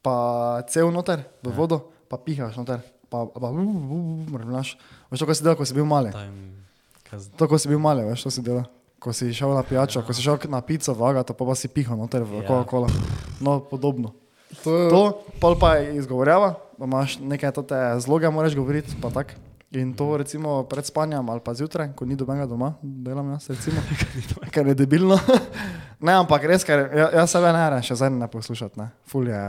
pa 0.00 0.14
cel 0.64 0.88
noter 0.88 1.22
v 1.38 1.48
vodo, 1.50 1.78
pa 2.06 2.16
pihaš 2.16 2.56
noter, 2.56 2.80
pa, 3.06 3.24
pa 3.24 3.48
mrmlaš. 3.50 4.74
Veš, 5.08 5.16
to, 5.16 5.24
ko 5.24 5.32
si 5.32 5.42
delal, 5.42 5.54
ko 5.54 5.62
si 5.62 5.74
bil 5.74 5.84
mali. 5.84 6.10
Taj, 6.10 6.26
kaj 7.04 7.18
z- 7.20 7.30
To, 7.34 7.44
ko 7.44 7.54
si 7.54 7.66
bil 7.66 7.78
mali, 7.78 8.02
veš, 8.02 8.22
to 8.22 8.30
si 8.30 8.40
delal. 8.40 8.66
Ko 8.96 9.12
si 9.12 9.30
šel 9.30 9.50
na 9.50 9.62
pijačo, 9.62 10.00
ko 10.00 10.10
si 10.10 10.20
šel 10.20 10.36
na 10.46 10.60
pico 10.60 10.92
vagati, 10.92 11.30
pa 11.30 11.42
pa 11.42 11.54
si 11.54 11.66
pihal 11.66 11.94
noter 11.94 12.20
v 12.20 12.40
Ja. 12.40 12.46
Coca-Cola. 12.46 12.88
No, 13.38 13.60
podobno. 13.60 14.12
To 14.60 14.76
je 14.76 14.90
To, 14.90 15.02
pol 15.40 15.54
pa 15.54 15.74
je 15.76 15.96
izgovorjava, 15.96 16.54
imaš 16.76 17.18
nekaj 17.18 17.52
te 17.62 17.78
zloge, 17.98 18.30
moraš 18.30 18.54
govoriti, 18.54 18.96
pa 19.00 19.10
tak. 19.10 19.36
In 19.70 19.94
to 19.94 20.16
recimo 20.16 20.64
pred 20.66 20.82
spanjem 20.82 21.22
ali 21.22 21.38
pa 21.38 21.54
zjutraj, 21.54 21.92
ko 21.94 22.02
ni 22.02 22.16
dobenega 22.16 22.46
doma, 22.46 22.74
delam 22.82 23.30
jaz 23.30 23.46
recimo, 23.48 23.78
ker 24.52 24.66
je 24.66 24.74
debilno. 24.74 25.14
ne, 26.02 26.12
ampak 26.12 26.42
res, 26.44 26.66
ker 26.66 26.90
ja- 26.90 27.12
jaz 27.14 27.30
sebe 27.30 27.52
ne 27.52 27.70
rečem, 27.70 27.86
še 27.86 27.94
zdaj 27.94 28.10
ne 28.10 28.26
poslušati, 28.26 28.74
ne. 28.76 28.88
Ful 29.06 29.30
je, 29.30 29.42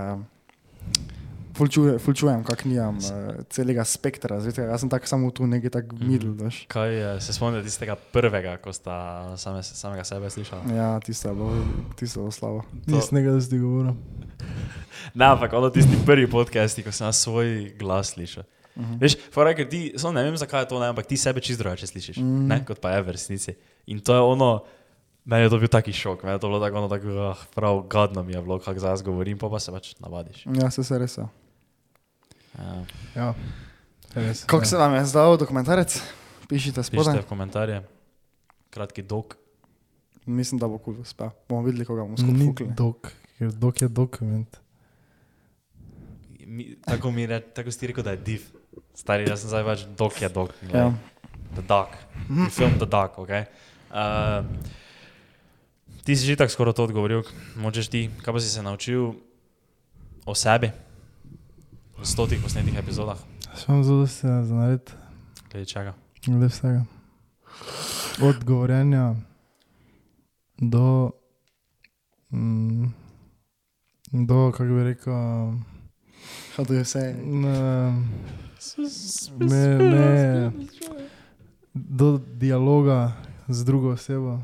ful, 1.62 1.70
čuje, 1.70 1.94
ful 2.02 2.18
kak 2.46 2.66
nijam 2.66 2.98
uh, 2.98 3.46
celega 3.54 3.86
spektra, 3.86 4.40
zvete, 4.42 4.66
jaz 4.66 4.82
sem 4.82 4.90
tak 4.90 5.06
samo 5.06 5.30
tu 5.30 5.46
nekaj 5.46 5.70
tak 5.70 5.94
middle, 5.94 6.34
veš. 6.34 6.66
Kaj 6.72 6.90
je, 6.90 7.10
se 7.22 7.34
spomnite 7.38 7.68
tistega 7.70 7.94
prvega, 7.96 8.58
ko 8.58 8.74
sta 8.74 9.38
same, 9.38 9.62
samega 9.62 10.04
sebe 10.08 10.30
slišala? 10.30 10.66
Ja, 10.74 10.90
tisto 11.06 11.30
je 11.30 11.36
bilo, 11.38 11.54
tisto 12.00 12.20
je 12.20 12.24
bilo 12.26 12.34
slabo. 12.34 12.66
Nisem 12.90 13.22
nekaj, 13.22 13.38
da 13.38 13.42
si 13.42 13.50
ti 13.54 13.62
govoril. 13.62 13.94
Ne, 15.18 15.26
ampak 15.26 15.54
ono 15.58 15.70
tisti 15.74 15.98
prvi 16.06 16.28
podcasti, 16.30 16.84
ko 16.86 16.92
sem 16.94 17.08
na 17.08 17.14
svoj 17.16 17.74
glas 17.80 18.14
slišal. 18.14 18.44
Uh 18.76 18.84
-huh. 18.84 19.02
Veš, 19.02 19.18
fora, 19.34 19.54
ker 19.56 19.70
ti, 19.70 19.94
samo 19.98 20.14
ne 20.14 20.24
vem 20.24 20.38
zakaj 20.38 20.62
je 20.62 20.68
to, 20.68 20.80
ne, 20.80 20.88
ampak 20.94 21.06
ti 21.06 21.18
sebe 21.18 21.42
čist 21.42 21.60
drugače 21.60 21.88
slišiš, 21.88 22.18
mm. 22.18 22.48
ne, 22.48 22.66
kot 22.66 22.80
pa 22.80 22.92
je 22.92 23.02
v 23.02 23.12
resnici. 23.12 23.54
In 23.86 24.00
to 24.00 24.14
je 24.14 24.20
ono, 24.20 24.64
meni 25.26 25.44
je 25.44 25.50
to 25.50 25.58
bil 25.58 25.68
taki 25.68 25.94
šok, 25.94 26.24
meni 26.24 26.36
je 26.36 26.40
to 26.40 26.48
bilo 26.48 26.60
tako, 26.60 26.78
ono, 26.78 26.88
tako 26.88 27.08
ah, 27.08 27.38
prav 27.56 27.82
gadno 27.90 28.24
mi 28.24 28.34
je 28.34 28.42
bilo, 28.42 28.60
kako 28.60 28.80
zdaj 28.80 29.04
govorim, 29.04 29.38
pa 29.38 29.50
pa 29.50 29.60
se 29.60 29.72
pač 29.72 29.96
navadiš. 30.00 30.46
Ja, 30.46 30.72
se 30.72 30.84
se 30.84 31.00
res. 31.00 31.18
je. 31.18 31.41
Ja, 32.58 32.84
Ja. 33.16 33.34
Kako 34.46 34.62
ja. 34.62 34.66
se 34.66 34.78
vam 34.78 34.94
je 34.94 35.06
zdal 35.06 35.38
dokumentarec? 35.38 36.02
Pišite 36.48 36.84
spodaj. 36.84 37.16
pišite 37.16 37.26
v 37.26 37.30
komentarje, 37.30 37.78
kratki 38.70 39.02
dok. 39.02 39.38
Mislim, 40.26 40.60
da 40.60 40.68
bo 40.68 40.78
kul 40.78 40.94
cool 40.94 41.02
uspel. 41.02 41.32
Bomo 41.48 41.64
videli, 41.64 41.88
koga 41.88 42.04
bomo 42.04 42.20
skupaj 42.20 42.44
fukli. 42.46 42.68
dok, 42.76 43.08
ker 43.40 43.54
dok 43.56 43.82
je 43.82 43.88
dokument. 43.88 44.60
Mi, 46.46 46.76
tako 46.84 47.12
mi 47.12 47.24
je, 47.24 47.40
tako 47.56 47.72
si 47.72 47.88
rekel, 47.88 48.04
da 48.04 48.12
je 48.12 48.18
div. 48.18 48.52
Stari, 48.96 49.24
jaz 49.30 49.46
sem 49.46 49.50
zdaj 49.50 49.64
več 49.64 49.88
dok 49.96 50.22
je 50.22 50.30
dok. 50.30 50.52
glej. 50.68 50.76
Ja. 50.76 50.92
The 51.56 51.64
Duck, 51.64 51.96
film 52.52 52.76
The 52.80 52.88
Duck. 52.88 53.16
Okay? 53.16 53.48
Uh, 53.92 54.44
ti 56.04 56.16
si 56.16 56.28
že 56.28 56.36
tako 56.36 56.52
skoraj 56.52 56.76
to 56.76 56.84
odgovoril, 56.84 57.24
močeš 57.56 57.88
ti, 57.88 58.08
kaj 58.24 58.34
pa 58.36 58.40
si 58.44 58.52
se 58.52 58.60
naučil 58.64 59.16
o 60.28 60.36
sebi 60.36 60.72
v 62.02 62.06
stotih 62.06 62.42
posnetih 62.42 62.78
epizodah, 62.78 63.18
Sem 63.56 63.84
zelo 63.84 64.08
se 64.08 64.28
zanaredi, 64.28 64.92
glede 65.52 65.66
čega. 65.66 65.94
glede 66.26 66.48
vsega. 66.48 66.86
Od 68.22 68.44
govorjenja 68.44 69.16
do, 70.58 71.12
mm, 72.32 72.86
do, 74.12 74.52
kako 74.52 74.64
bi 74.66 74.84
rekel, 74.84 75.14
How 76.58 76.66
do 76.66 76.74
you 76.74 76.86
say? 76.86 77.14
ne, 77.16 78.02
ne, 79.40 79.78
ne, 79.78 80.52
do 81.74 82.18
dialoga 82.18 83.14
z 83.48 83.64
drugo 83.66 83.90
osebo. 83.90 84.40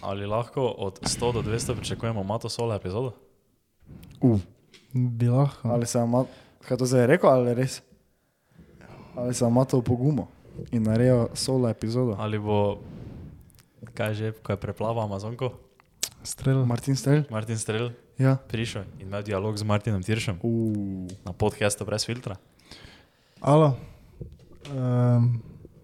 Ali 0.00 0.26
lahko 0.26 0.74
od 0.78 1.00
100 1.02 1.32
do 1.32 1.42
200 1.42 1.76
pričakujemo 1.76 2.22
mato 2.22 2.48
solo 2.48 2.74
epizodo? 2.74 3.12
Uh. 4.20 4.40
Bi 4.92 5.28
lahko. 5.28 5.68
Ali 5.68 5.86
se 5.86 5.98
vam, 5.98 6.26
kaj 6.64 6.76
to 6.76 6.86
zdaj 6.86 7.00
je 7.00 7.06
rekel, 7.08 7.28
ali 7.28 7.54
res? 7.54 7.82
Ali 9.14 9.30
se 9.30 9.44
vam 9.44 9.64
to 9.64 9.80
pogumo 9.80 10.28
in 10.70 10.82
narejo 10.82 11.28
solo 11.34 11.68
epizodo? 11.68 12.16
Ali 12.18 12.38
bo, 12.38 12.78
kaj 13.90 14.14
že, 14.14 14.26
ko 14.34 14.52
je 14.52 14.58
preplaval 14.58 15.04
Amazonko, 15.04 15.52
Strel. 16.22 16.64
Martin 16.64 16.96
Stel? 16.96 17.22
Martin 17.28 17.58
Strel 17.58 17.92
Ja. 18.16 18.36
prišel 18.38 18.82
in 18.94 19.06
imel 19.06 19.22
dialog 19.22 19.52
z 19.52 19.62
Martinom 19.62 20.00
Tiršem 20.00 20.38
Uh. 20.40 21.04
na 21.20 21.32
podkastu 21.32 21.84
brez 21.84 22.06
filtra? 22.06 22.36
Alo. 23.40 23.76
Um, 24.66 25.42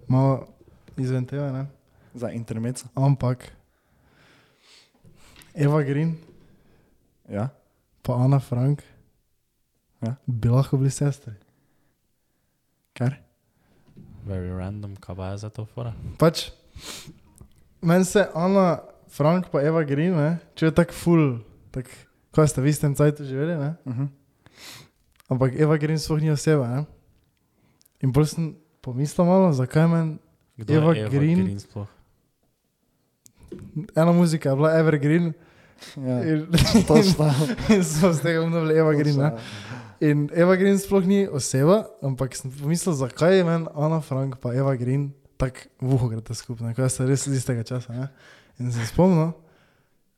malo 0.08 0.48
izven 0.96 1.26
tega, 1.26 1.52
ne? 1.52 1.66
Za 2.14 2.30
intermezzo. 2.30 2.88
Ampak 2.94 3.52
Eva 5.54 5.82
Green 5.82 6.16
Ja. 7.28 7.48
pa 8.02 8.14
Ana 8.14 8.38
Frank 8.38 8.80
Ja. 10.00 10.14
bi 10.26 10.48
lahko 10.48 10.78
bili 10.80 10.90
sestri. 10.90 11.32
Ker? 12.96 13.18
Very 14.26 14.52
random, 14.52 14.96
kaj 14.96 15.16
pa 15.16 15.30
je 15.32 15.38
za 15.44 15.50
to 15.50 15.64
fora? 15.64 15.92
Pač, 16.18 16.50
meni 17.82 18.04
se 18.04 18.26
Ana 18.34 18.80
Frank 19.08 19.50
pa 19.52 19.62
Eva 19.62 19.84
Green, 19.84 20.16
ne? 20.16 20.38
če 20.54 20.70
je 20.70 20.74
tako 20.76 20.96
full, 20.96 21.28
tak, 21.74 21.88
kaj 22.36 22.48
ste 22.52 22.64
vi 22.64 22.72
s 22.72 22.80
tem 22.82 22.94
cajtu 22.94 23.24
živeli, 23.24 23.56
ne? 23.58 23.74
Uh 23.84 23.94
-huh. 23.96 24.08
ampak 25.28 25.54
Eva 25.56 25.76
Green 25.76 25.98
sploh 25.98 26.20
ni 26.20 26.30
oseba. 26.30 26.68
Ne? 26.68 26.84
In 28.02 28.12
bolj 28.12 28.26
sem 28.26 28.56
pomislil 28.80 29.26
malo, 29.26 29.52
zakaj 29.52 29.88
meni 29.88 30.18
Eva 30.68 30.94
je 30.94 31.00
Eva 31.00 31.10
Green? 31.10 31.44
Green 31.44 31.60
sploh? 31.60 31.88
ena 33.96 34.12
muzika 34.12 34.50
je 34.50 34.56
bila 34.56 34.78
Evergreen 34.78 35.32
Ja. 35.96 36.24
in, 36.24 36.46
Točno. 36.86 37.32
in 37.74 37.84
so 37.84 38.12
z 38.12 38.20
tega 38.20 38.42
umnovili 38.42 38.78
Eva 38.78 38.92
Green. 38.94 39.16
Ne? 39.16 39.32
In 40.00 40.30
Eva 40.32 40.56
Green 40.56 40.78
sploh 40.78 41.04
ni 41.04 41.28
oseba, 41.28 41.84
ampak 42.02 42.32
sem 42.34 42.48
pomislil, 42.50 42.94
zakaj 42.94 43.36
je 43.36 43.44
meni 43.44 43.66
Ana 43.74 44.00
Frank 44.00 44.38
pa 44.40 44.54
Eva 44.54 44.72
Green 44.76 45.12
tako 45.36 45.68
v 45.80 45.94
uho 45.94 46.08
greta 46.08 46.34
skupaj, 46.34 46.72
kaj 46.74 46.88
se 46.88 47.06
res 47.06 47.26
iz 47.26 47.36
istega 47.36 47.64
časa. 47.64 47.92
Ne? 47.92 48.08
In 48.58 48.72
sem 48.72 48.84
spomnil, 48.86 49.32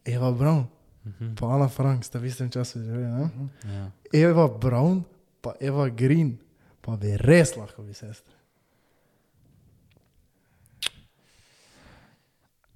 Eva 0.04 0.30
Brown 0.32 0.66
Mhm. 1.02 1.34
pa 1.34 1.50
Ana 1.50 1.66
Frank 1.68 2.04
sta 2.04 2.18
v 2.18 2.26
istem 2.26 2.46
času 2.46 2.78
živeli. 2.78 3.02
Ne? 3.02 3.26
Ja. 3.66 3.90
Eva 4.12 4.46
Brown 4.48 5.02
pa 5.40 5.54
Eva 5.60 5.88
Green 5.90 6.38
pa 6.80 6.94
bi 6.96 7.16
res 7.16 7.56
lahko 7.56 7.82
bili 7.82 7.94
sestre. 7.94 8.31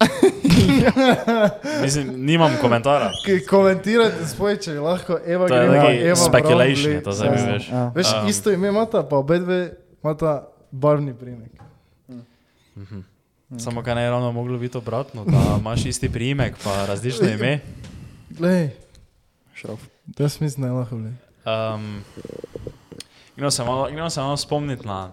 Mislim, 1.83 2.15
nimam 2.17 2.53
komentara. 2.61 3.11
Ki 3.25 3.41
komentirate 3.41 4.27
spoj, 4.27 4.57
če 4.57 4.73
bi 4.73 4.79
lahko 4.79 5.19
Eva 5.27 5.49
To 5.49 5.55
je 5.55 5.69
neki 5.71 6.03
Eva 6.03 6.17
speculation, 6.19 6.85
Brown 6.85 6.93
je 6.93 7.03
to 7.03 7.13
zdaj, 7.13 7.29
bili- 7.31 7.53
veš. 7.53 7.69
Ja. 7.69 7.85
Veš, 7.89 8.07
Um. 8.15 8.29
isto 8.29 8.51
ime 8.51 8.69
imata, 8.69 9.03
pa 9.03 9.17
obe 9.17 9.39
dve 9.39 9.61
imata 10.03 10.33
barvni 10.71 11.15
primek. 11.15 11.51
Mhm. 12.77 13.01
Samo 13.57 13.83
kaj 13.83 13.95
ne 13.95 14.03
je 14.03 14.11
ravno 14.11 14.33
moglo 14.33 14.59
biti 14.59 14.79
obratno, 14.79 15.25
da 15.25 15.57
imaš 15.61 15.87
isti 15.87 16.09
priimek, 16.09 16.55
pa 16.65 16.87
različno 16.87 17.29
ime. 17.29 17.61
Glej, 18.39 18.71
Šrof. 19.55 19.81
jaz 20.19 20.41
mislim, 20.41 20.63
da 20.63 20.69
je 20.69 20.73
lahko 20.73 20.97
bili. 20.97 21.13
Um, 21.75 22.03
Gremo 23.37 23.51
se 23.51 23.65
malo, 23.65 23.89
malo 24.17 24.37
spomniti 24.37 24.87
na, 24.87 25.13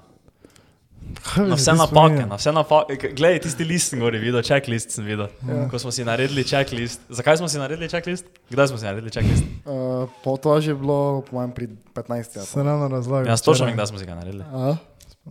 na 1.37 1.57
se 1.57 1.71
vse 1.71 1.73
napake. 1.73 2.25
Na 2.29 2.35
vse 2.35 2.51
napake. 2.51 3.11
Glej, 3.17 3.39
tisti 3.43 3.63
list 3.65 3.89
sem 3.93 3.99
gori 3.99 4.19
videl, 4.19 4.41
checklist 4.45 4.91
sem 4.91 5.05
videl. 5.05 5.27
Ja. 5.47 5.65
Ko 5.71 5.79
smo 5.79 5.91
si 5.91 6.05
naredili 6.05 6.43
checklist. 6.43 7.01
Zakaj 7.09 7.37
smo 7.41 7.47
si 7.49 7.57
naredili 7.57 7.89
checklist? 7.89 8.25
Kdaj 8.49 8.67
smo 8.67 8.77
si 8.77 8.85
naredili 8.85 9.11
checklist? 9.11 9.43
Uh, 9.65 10.09
po 10.23 10.37
to 10.37 10.57
je 10.57 10.75
bilo, 10.75 11.21
po 11.21 11.35
mojem, 11.35 11.51
pri 11.51 11.67
15. 11.93 12.09
ali 12.13 12.23
pa. 12.35 12.45
Se 12.45 12.63
ravno 12.63 12.87
razlagam. 12.87 13.37
Točno 13.37 13.65
vem, 13.65 13.73
kdaj 13.73 13.87
smo 13.87 13.97
si 13.99 14.05
ga 14.05 14.15
naredili. 14.15 14.43
A? 14.53 14.75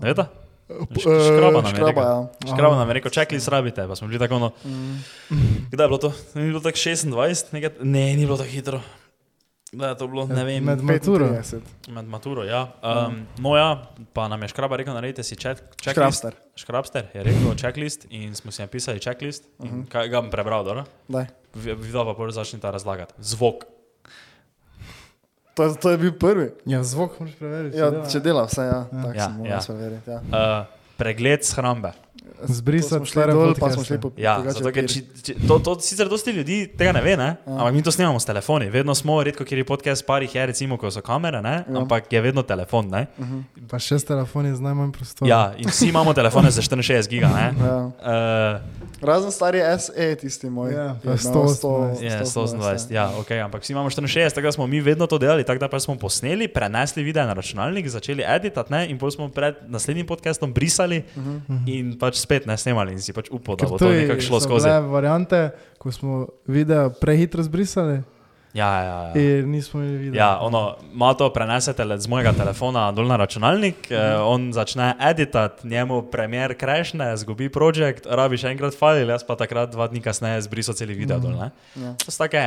Ne 0.01 0.07
veste? 0.09 0.25
Eh, 0.71 1.01
Škraba 1.01 1.61
nam 1.61 1.65
je 1.67 1.71
škraba, 1.71 1.88
rekel. 1.88 2.03
ja. 2.03 2.55
Škraba 2.55 2.77
nam 2.77 2.88
je 2.88 2.95
rekel, 2.95 3.11
checklist 3.11 3.49
rabite, 3.49 3.85
pa 3.88 3.97
smo 3.97 4.09
bili 4.09 4.19
tako, 4.19 4.38
no, 4.38 4.51
kdaj 5.71 5.85
je 5.85 5.88
bilo 5.88 5.99
to? 5.99 6.12
Ni 6.35 6.47
bilo 6.49 6.61
tako 6.61 6.79
26, 6.79 7.53
nekaj, 7.53 7.71
ne, 7.83 8.17
ni 8.17 8.25
bilo 8.25 8.37
tako 8.37 8.49
hitro. 8.51 8.81
Da 9.73 9.89
je 9.89 9.97
to 9.97 10.07
bilo, 10.07 10.27
ne 10.27 10.45
vem, 10.45 10.65
Med 10.65 10.83
maturo. 10.83 11.27
35. 11.27 11.61
med 11.89 12.05
maturo, 12.05 12.45
ja. 12.45 12.69
Um, 12.83 13.27
no 13.39 13.57
ja, 13.57 13.83
pa 14.13 14.29
nam 14.29 14.43
je 14.43 14.49
škraba 14.49 14.77
rekel, 14.77 14.95
naredite 14.95 15.23
si 15.23 15.35
check, 15.35 15.61
checklist. 15.75 15.91
Škrabster. 15.91 16.33
Škrabster 16.57 17.07
je 17.15 17.23
rekel 17.23 17.55
checklist 17.57 18.07
in 18.11 18.35
smo 18.35 18.51
si 18.51 18.63
napisali 18.63 19.01
checklist. 19.01 19.45
Uh 19.59 19.67
-huh. 19.67 19.89
Kaj 19.89 20.09
ga 20.09 20.21
bom 20.21 20.31
prebral, 20.31 20.65
dobro? 20.65 20.85
Daj. 21.09 21.27
Vi- 21.55 21.75
Videla 21.75 22.05
pa 22.05 22.13
bolj 22.15 22.31
začnite 22.33 22.71
razlagati. 22.71 23.15
Zvok. 23.19 23.65
To, 25.55 25.63
je- 25.63 25.77
to 25.77 25.91
je 25.91 25.99
bil 25.99 26.13
prvi. 26.13 26.51
Ja, 26.67 26.83
zvok 26.83 27.21
moraš 27.21 27.35
preveriti. 27.37 27.77
Ja, 27.77 28.07
če 28.07 28.21
dela 28.21 28.45
vse, 28.45 28.63
ja. 28.63 28.85
Tako 28.93 29.15
Ja, 29.15 29.25
sem 29.25 29.33
moral 29.35 29.53
ja. 29.53 29.61
preveriti. 29.67 30.11
Ja. 30.11 30.17
Uh, 30.61 30.67
pregled 30.97 31.45
shrambe. 31.45 31.93
Zbrisati 32.43 33.07
stare 33.07 33.33
dol, 33.33 33.55
pa 33.55 33.71
smo 33.71 33.85
šli 33.85 34.01
po 34.01 34.11
Ja, 34.17 34.43
zato, 34.47 34.73
ker, 34.75 34.89
či, 34.91 35.05
či, 35.23 35.35
to, 35.49 35.59
to 35.63 35.77
sicer 35.81 36.09
dosti 36.11 36.31
ljudi 36.35 36.67
tega 36.79 36.93
ne 36.93 37.03
ve, 37.03 37.17
ne? 37.17 37.37
ampak 37.47 37.75
mi 37.75 37.83
to 37.83 37.93
snemamo 37.93 38.21
s 38.21 38.27
telefoni. 38.27 38.71
Vedno 38.71 38.95
smo, 38.95 39.23
redko 39.23 39.45
kjer 39.45 39.63
je 39.63 39.65
podcast, 39.65 40.07
parih 40.07 40.35
je, 40.35 40.47
recimo, 40.47 40.77
ko 40.77 40.91
so 40.91 41.03
kamere, 41.03 41.43
ne? 41.43 41.63
ampak 41.75 42.13
je 42.13 42.21
vedno 42.21 42.43
telefon. 42.43 42.91
Ne? 42.91 43.07
Pa 43.71 43.79
šest 43.79 44.11
telefoni 44.11 44.55
z 44.57 44.61
najmanj 44.61 44.93
prostora. 44.93 45.31
Ja, 45.31 45.43
in 45.59 45.71
vsi 45.71 45.89
imamo 45.89 46.15
telefone 46.15 46.51
za 46.51 46.63
64 46.63 47.09
giga. 47.09 47.31
Ne? 47.31 47.47
Ja. 47.63 47.77
Uh, 48.59 48.83
Razen 49.03 49.33
stari 49.35 49.59
SE, 49.79 50.15
tisti 50.15 50.51
moj. 50.51 50.73
Ja, 50.73 50.97
pa 51.03 51.11
je 51.11 51.19
imel 51.25 51.35
128. 51.35 52.03
Je 52.03 52.21
128, 52.25 52.93
ja, 52.95 53.11
ok, 53.19 53.31
ampak 53.31 53.63
vsi 53.63 53.73
imamo 53.73 53.91
64, 53.91 54.35
tako 54.35 54.47
da 54.47 54.53
smo 54.53 54.67
mi 54.67 54.81
vedno 54.81 55.07
to 55.07 55.19
delali, 55.19 55.45
tako 55.45 55.59
da 55.59 55.69
pa 55.69 55.81
smo 55.81 55.97
posneli, 55.99 56.49
prenesli 56.49 57.03
video 57.03 57.27
na 57.27 57.33
računalnik, 57.33 57.89
začeli 57.89 58.23
editati 58.27 58.73
ne, 58.73 58.87
in 58.91 58.99
potem 58.99 59.11
smo 59.11 59.29
pred 59.29 59.55
naslednjim 59.67 60.07
podcastom 60.07 60.53
brisali 60.53 61.03
uh 61.17 61.23
-huh. 61.23 61.63
in 61.67 61.99
pač 61.99 62.12
spet 62.18 62.46
ne 62.46 62.57
snemali 62.57 62.92
in 62.92 63.03
si 63.03 63.12
pač 63.12 63.31
upal, 63.31 63.57
da 63.57 63.68
bo 63.70 63.79
to 63.79 63.90
nekako 63.92 64.20
šlo 64.20 64.40
skozi. 64.40 64.68
bile 64.68 64.81
variante, 64.92 65.51
ko 65.79 65.92
smo 65.92 66.27
video 66.46 66.90
prehitro 67.01 67.42
zbrisali 67.42 68.03
Ja, 68.53 68.68
ja, 68.85 68.96
ja. 69.09 69.12
in 69.16 69.48
nismo 69.51 69.81
imeli 69.81 69.96
videa. 69.96 70.18
Ja, 70.20 70.38
ono, 70.44 70.77
malo 70.92 71.14
to 71.14 71.33
prenesete 71.33 71.87
z 71.98 72.09
mojega 72.09 72.35
telefona 72.37 72.90
dol 72.92 73.09
na 73.09 73.16
računalnik, 73.16 73.88
mm. 73.88 73.94
eh, 73.96 74.16
on 74.20 74.53
začne 74.53 74.92
editati, 75.01 75.68
njemu 75.68 76.03
premier 76.12 76.53
crashne, 76.61 77.16
zgubi 77.16 77.48
projekt, 77.48 78.07
rabi 78.07 78.37
še 78.37 78.53
enkrat 78.53 78.77
file, 78.77 79.09
jaz 79.09 79.25
pa 79.25 79.38
takrat 79.40 79.72
dva 79.72 79.88
dni 79.88 80.05
kasneje 80.05 80.44
zbrisal 80.44 80.77
cel 80.77 80.92
video 80.92 81.16
dol. 81.22 81.33
Ne? 81.33 81.48
Ja. 81.81 81.94
To 82.05 82.12
so 82.12 82.20
take, 82.20 82.42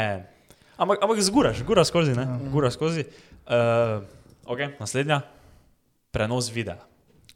ampak, 0.77 1.01
ampak 1.01 1.23
zguraš, 1.25 1.63
gura 1.65 1.85
skozi, 1.89 2.13
ne? 2.13 2.27
Gura 2.53 2.69
skozi. 2.69 3.07
Uh, 3.49 4.05
ok, 4.45 4.77
naslednja, 4.77 5.23
prenos 6.13 6.53
videa. 6.53 6.77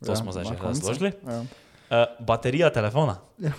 To 0.05 0.13
ja, 0.13 0.19
smo 0.21 0.29
zdaj 0.31 0.45
že 0.45 0.61
razložili. 0.61 1.11
Ja. 1.25 1.41
Uh, 1.89 1.95
baterija 2.19 2.69
telefona. 2.69 3.15
Ja. 3.37 3.51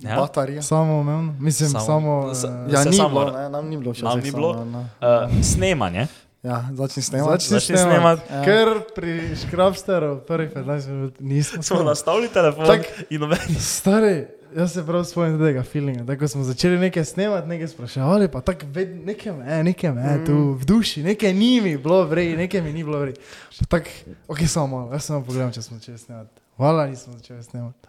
Ja. 0.00 0.16
Baterija. 0.16 0.62
Samo 0.62 0.94
umevno, 0.94 1.34
mislim, 1.40 1.68
Samo- 1.70 1.80
samo. 1.80 2.32
eh, 2.68 2.72
Ja, 2.72 2.84
ni 2.84 2.92
samo- 2.92 3.08
bilo, 3.10 3.32
ne, 3.32 3.48
nam 3.48 3.68
ni 3.68 3.76
bilo 3.76 3.90
včasih. 3.92 4.04
Nam 4.06 4.20
ni 4.20 4.30
bilo. 4.32 4.54
samo. 4.54 4.88
Uh, 5.00 5.44
snemanje. 5.44 6.06
Ja, 6.42 6.68
začni 6.72 7.02
snemati. 7.02 7.30
Začni 7.44 7.50
Začni 7.50 7.76
snemati. 7.76 8.22
snemati. 8.22 8.32
Ja. 8.32 8.44
Ker 8.44 8.80
pri 8.94 9.36
škrabsteru 9.38 10.20
prvih 10.20 10.50
15 10.50 10.88
minut 10.88 11.20
nismo 11.20 11.62
Smo 11.62 11.82
nastavili 11.82 12.28
telefon 12.28 12.66
Tak. 12.66 12.80
in 13.10 13.20
noben. 13.20 13.38
Stari, 13.60 14.26
jaz 14.56 14.72
se 14.72 14.86
prav 14.86 15.04
spomnim 15.04 15.38
tega 15.40 15.62
feelinga. 15.62 16.06
Tako 16.06 16.28
smo 16.28 16.42
začeli 16.42 16.78
nekaj 16.78 17.04
snemati, 17.04 17.48
nekaj 17.48 17.68
spraševali, 17.68 18.28
pa 18.28 18.40
tako 18.40 18.66
ved, 18.66 19.06
nekaj 19.06 19.32
me, 19.32 19.62
nekaj 19.64 19.92
me, 19.92 20.16
mm. 20.16 20.26
tu 20.26 20.32
v 20.52 20.64
duši, 20.64 21.02
nekaj 21.02 21.34
ni 21.34 21.60
mi 21.60 21.76
bilo 21.76 22.04
vrej, 22.04 22.36
nekaj 22.36 22.62
mi 22.62 22.72
ni 22.72 22.84
bilo 22.84 22.98
vrej. 22.98 23.14
Pa 23.60 23.66
tako, 23.68 23.90
ok, 24.28 24.38
samo 24.40 24.66
malo, 24.68 24.92
jaz 24.92 25.02
samo 25.02 25.24
pogledam, 25.24 25.52
če 25.52 25.62
smo 25.62 25.78
začeli 25.78 25.98
snemati. 25.98 26.30
Hvala, 26.56 26.86
nismo 26.86 27.12
začeli 27.12 27.42
snemati. 27.42 27.88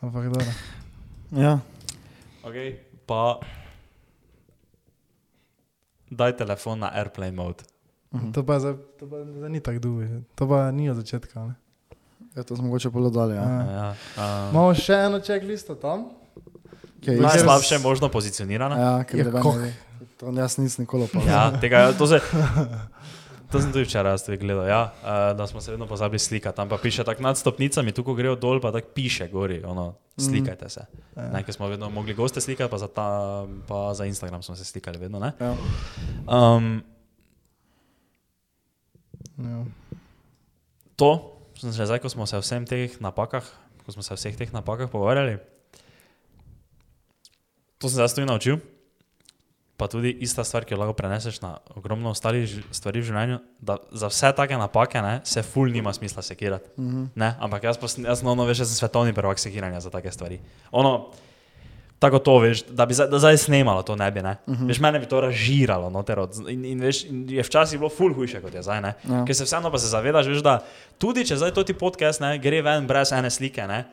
Ampak 0.00 0.24
dobro. 0.24 0.52
Ja. 1.32 1.58
Okay, 2.44 2.76
pa 3.06 3.40
daj 6.10 6.36
telefon 6.36 6.78
na 6.78 6.90
airplane 6.94 7.32
mode. 7.32 7.64
Mhm. 8.14 8.32
To 8.32 8.44
pa, 8.46 8.60
za, 8.60 8.76
to 9.00 9.08
pa 9.10 9.16
za 9.40 9.48
ni 9.48 9.60
tako 9.60 9.78
dolgo, 9.78 10.04
to 10.34 10.48
pa 10.48 10.70
ni 10.70 10.90
od 10.90 10.96
začetka. 10.96 11.40
Ne? 11.44 11.54
ja, 12.36 12.42
to 12.42 12.56
smo 12.56 12.64
mogoče 12.64 12.90
bolj 12.90 13.10
dali. 13.10 13.34
Ja. 13.34 13.42
Ja. 13.42 13.64
Ja, 13.70 13.88
um, 14.16 14.50
Imamo 14.50 14.74
še 14.74 14.92
eno 14.94 15.20
checklisto 15.20 15.74
tam. 15.74 16.04
Okay, 17.00 17.16
Naj- 17.16 17.22
najslabše 17.22 17.78
možno 17.78 18.08
pozicionirano. 18.08 18.76
Ja, 18.76 19.04
ker 19.04 19.18
Ja, 19.18 19.24
ne 19.24 19.42
ve. 19.58 19.72
To 20.18 20.32
jaz 20.34 20.58
nisem 20.58 20.82
nikoli 20.82 21.04
opazil. 21.04 21.30
Ja, 21.30 21.60
tega, 21.60 21.92
to, 21.98 22.06
se, 22.06 22.18
to 23.52 23.60
sem 23.60 23.72
tudi 23.72 23.84
včeraj 23.84 24.12
jaz 24.12 24.28
gledal, 24.28 24.66
ja, 24.68 24.82
uh, 25.02 25.36
da 25.36 25.46
smo 25.46 25.60
se 25.60 25.70
vedno 25.70 25.86
pozabili 25.86 26.18
slikati. 26.18 26.56
Tam 26.56 26.68
pa 26.68 26.76
piše 26.76 27.04
tako 27.04 27.22
nad 27.22 27.38
stopnicami, 27.38 27.92
tu 27.92 28.04
ko 28.04 28.14
grejo 28.14 28.36
dol, 28.36 28.60
pa 28.60 28.72
tako 28.72 28.88
piše 28.94 29.28
gori, 29.28 29.62
ono, 29.64 29.94
slikajte 30.18 30.68
se. 30.68 30.84
Ja. 31.16 31.30
Ne, 31.32 31.42
ker 31.44 31.54
smo 31.54 31.68
vedno 31.68 31.90
mogli 31.90 32.14
goste 32.14 32.40
slikati, 32.40 32.70
pa 32.70 32.78
za, 32.78 32.88
ta, 32.88 33.08
pa 33.68 33.94
za 33.94 34.04
Instagram 34.04 34.42
smo 34.42 34.56
se 34.56 34.64
slikali 34.64 34.98
vedno. 34.98 35.18
Ne? 35.18 35.32
Ja. 35.40 35.54
Um, 36.26 36.82
Ja. 39.38 39.62
to, 40.98 41.38
sem 41.54 41.70
že 41.70 41.86
zdaj, 41.86 42.02
ko 42.02 42.10
smo 42.10 42.26
se 42.26 42.34
o 42.34 42.42
vsem 42.42 42.66
teh 42.66 42.90
napakah, 42.98 43.46
ko 43.86 43.88
smo 43.94 44.02
se 44.02 44.10
o 44.10 44.18
vseh 44.18 44.34
teh 44.34 44.50
napakah 44.50 44.90
pogovarjali, 44.90 45.38
to 47.78 47.86
sem 47.86 48.02
zdaj 48.02 48.18
tudi 48.18 48.26
naučil. 48.26 48.58
Pa 49.78 49.86
tudi 49.86 50.10
ista 50.10 50.42
stvar, 50.44 50.64
ki 50.66 50.74
jo 50.74 50.78
lahko 50.80 50.92
preneseš 50.98 51.36
na 51.40 51.52
ogromno 51.78 52.10
ostalih 52.10 52.50
stvari 52.74 52.98
v 52.98 53.06
življenju, 53.06 53.36
da 53.62 53.76
za 53.94 54.08
vse 54.10 54.32
take 54.34 54.56
napake 54.58 54.98
ne, 55.02 55.20
se 55.22 55.42
ful 55.46 55.70
nima 55.70 55.92
smisla 55.94 56.22
sekirati. 56.22 56.70
Mm 56.76 56.88
-hmm. 56.88 57.06
ne, 57.14 57.34
ampak 57.38 57.62
jaz, 57.64 57.78
sem- 57.86 58.04
jaz 58.04 58.22
no, 58.26 58.34
no, 58.34 58.44
veš, 58.44 58.58
jaz 58.58 58.68
sem 58.68 58.76
svetovni 58.76 59.12
prvak 59.14 59.38
sekiranja 59.38 59.80
za 59.80 59.90
take 59.90 60.10
stvari. 60.10 60.40
Ono, 60.72 61.10
tako 61.98 62.18
to 62.18 62.38
veš, 62.38 62.64
da 62.64 62.86
bi 62.86 62.94
zdaj, 62.94 63.06
da 63.08 63.18
zdaj 63.18 63.36
snemalo 63.38 63.82
to 63.82 63.96
ne 63.96 64.10
bi, 64.10 64.22
ne. 64.22 64.36
Uh 64.46 64.54
-huh. 64.54 64.68
Veš, 64.68 64.80
mene 64.80 64.98
bi 64.98 65.06
to 65.06 65.20
ražiralo, 65.20 65.90
noter 65.90 66.18
od, 66.18 66.34
in, 66.48 66.64
in, 66.64 66.80
veš, 66.80 67.04
in 67.04 67.30
je 67.30 67.42
včasih 67.42 67.78
bilo 67.78 67.90
ful 67.90 68.14
hujše 68.14 68.40
kot 68.40 68.54
je 68.54 68.62
zdaj, 68.62 68.80
ne. 68.80 68.94
Ja. 69.08 69.24
Ker 69.24 69.34
se 69.34 69.44
vseeno 69.44 69.70
pa 69.70 69.78
se 69.78 69.86
zavedaš, 69.86 70.26
veš, 70.26 70.42
da 70.42 70.64
tudi 70.98 71.24
če 71.24 71.36
zdaj 71.36 71.50
to 71.54 71.62
ti 71.64 71.74
podcast 71.74 72.20
ne, 72.20 72.38
gre 72.38 72.62
ven 72.62 72.86
brez 72.86 73.12
ene 73.12 73.30
slike, 73.30 73.66
ne, 73.66 73.84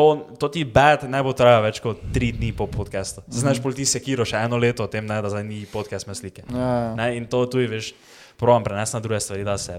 to, 0.00 0.06
to 0.40 0.48
ti 0.48 0.64
bed 0.64 1.04
ne 1.12 1.20
bo 1.22 1.34
trajalo 1.36 1.66
več 1.68 1.80
kot 1.84 2.00
tri 2.14 2.32
dni 2.32 2.54
po 2.56 2.64
podcastu. 2.66 3.20
Znaš, 3.28 3.60
pol 3.60 3.76
ti 3.76 3.84
sekiro 3.84 4.24
še 4.24 4.40
eno 4.40 4.56
leto 4.56 4.86
o 4.86 4.90
tem, 4.90 5.04
ne, 5.04 5.20
da 5.20 5.28
zdaj 5.28 5.44
ni 5.44 5.66
podcast 5.68 6.08
me 6.08 6.16
slike. 6.16 6.46
Ja. 6.48 6.94
Ne, 6.96 7.12
in 7.20 7.28
to 7.28 7.44
tudi, 7.44 7.68
veš, 7.68 7.92
provam 8.40 8.64
prenesti 8.64 8.96
na 8.96 9.02
druge 9.04 9.20
stvari, 9.20 9.44
da 9.44 9.58
se. 9.60 9.76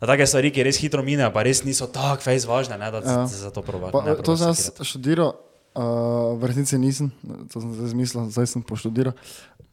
Da 0.00 0.08
take 0.10 0.24
stvari, 0.26 0.48
ki 0.50 0.64
res 0.66 0.80
hitro 0.82 1.04
minejo, 1.04 1.28
pa 1.30 1.44
res 1.46 1.60
niso 1.62 1.86
tako 1.86 2.24
fejs 2.24 2.48
važne, 2.48 2.78
ne, 2.80 2.88
da 2.90 3.04
Ja. 3.04 3.18
ja. 3.20 3.26
se 3.28 3.42
za 3.44 3.52
to 3.54 3.62
probaš. 3.62 3.92
Pa, 3.92 4.16
to 4.24 4.34
sem 4.40 4.50
jaz 4.50 4.64
študiral, 4.80 5.36
uh, 5.76 6.32
v 6.40 6.48
resnici 6.50 6.80
nisem, 6.80 7.12
to 7.52 7.60
sem 7.60 7.70
zdaj 7.76 7.92
zmislil, 7.92 8.26
zdaj 8.32 8.48
sem 8.56 8.64
poštudiral. 8.64 9.14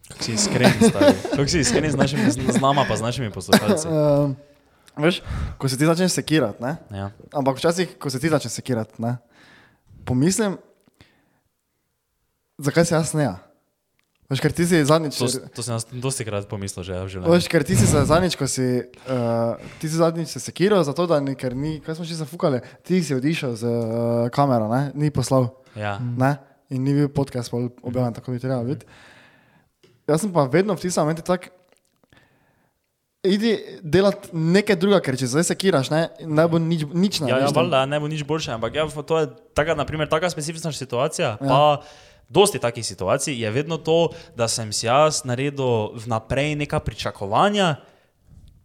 Kako 0.10 0.26
si 0.26 0.34
iskren. 0.36 0.74
Kako 1.38 1.48
si 1.48 1.62
iskren 1.62 1.89
z 1.94 1.98
našimi, 1.98 2.30
z 2.34 2.58
nama 2.62 2.86
pa 2.86 2.98
z 2.98 3.06
našimi 3.06 3.30
poslušalci. 3.34 3.88
Uh, 3.88 4.34
veš, 5.06 5.22
ko 5.58 5.70
se 5.70 5.78
ti 5.78 5.86
začneš 5.86 6.12
sekirati? 6.18 6.60
Ja. 6.92 7.10
ampak 7.34 7.58
včasih, 7.58 7.98
ko 8.02 8.10
se 8.10 8.20
ti 8.20 8.30
začneš 8.30 8.54
sekirati, 8.58 8.98
ne? 9.02 9.18
Pomislim, 10.10 10.58
zakaj 12.58 12.89
se 12.89 12.98
jaz 12.98 13.13
ne. 13.17 13.30
Veš, 14.30 14.41
ker 14.45 14.54
ti 14.54 14.65
si 14.69 14.78
zadnjič. 14.86 15.17
To, 15.17 15.28
to 15.58 15.63
sem 15.65 15.74
jaz 15.74 15.88
dosti 15.89 16.26
krat 16.28 16.45
pomislil 16.45 16.86
že 16.86 16.93
v 16.93 17.10
življenju. 17.10 17.34
Veš, 17.34 17.48
ker 17.50 17.65
ti 17.65 17.74
si 17.74 17.88
zadnjič, 17.89 18.38
ko 18.38 18.45
si, 18.45 18.67
uh, 19.10 19.58
ti 19.82 19.89
si 19.89 19.98
zadnjič 19.98 20.36
se 20.36 20.41
sekiral, 20.43 20.86
zato 20.86 21.08
da 21.10 21.17
ni, 21.17 21.34
ker 21.34 21.58
ni, 21.58 21.80
kaj 21.82 21.98
smo 21.98 22.06
še 22.06 22.19
zafukali, 22.19 22.62
ti 22.86 23.02
si 23.02 23.17
odišel 23.17 23.58
z 23.58 23.65
uh, 23.65 24.28
kamero, 24.34 24.69
ne? 24.69 24.93
ni 24.93 25.10
poslal. 25.10 25.50
Ja. 25.74 25.98
Ne? 25.98 26.36
In 26.69 26.86
ni 26.86 26.93
bil 26.93 27.10
podcast 27.10 27.50
objavljen, 27.50 28.13
tako 28.13 28.36
bi 28.36 28.43
trebalo 28.43 28.69
biti. 28.69 28.86
Jaz 30.06 30.22
sem 30.22 30.34
pa 30.34 30.45
vedno 30.45 30.78
v 30.78 30.86
tistem 30.86 31.10
momentu 31.10 31.26
tak, 31.26 31.50
idi 33.24 33.58
delati 33.84 34.30
nekaj 34.34 34.78
drugega, 34.80 35.02
ker 35.04 35.18
če 35.20 35.28
zdaj 35.34 35.50
sekiraš, 35.52 35.92
ne, 35.92 36.06
ne 36.24 36.46
bo 36.48 36.60
nič, 36.62 36.86
nič 36.94 37.20
Ja, 37.22 37.28
ja, 37.28 37.34
narediš. 37.34 37.56
valjda, 37.56 37.86
ne 37.86 38.00
bo 38.00 38.08
nič 38.08 38.24
boljše, 38.24 38.54
ampak 38.56 38.76
ja, 38.76 38.88
to 38.88 39.20
je 39.20 39.28
taka, 39.54 39.76
naprimer, 39.76 40.08
taka 40.08 40.30
specifična 40.32 40.72
situacija. 40.72 41.36
Ja. 41.36 41.48
Pa 41.48 41.82
dosti 42.30 42.62
takih 42.62 42.86
situacij 42.86 43.36
je 43.36 43.52
vedno 43.52 43.78
to, 43.78 44.10
da 44.38 44.48
sem 44.48 44.72
si 44.72 44.88
jaz 44.88 45.26
naredil 45.28 45.98
vnaprej 46.00 46.56
neka 46.56 46.80
pričakovanja 46.80 47.76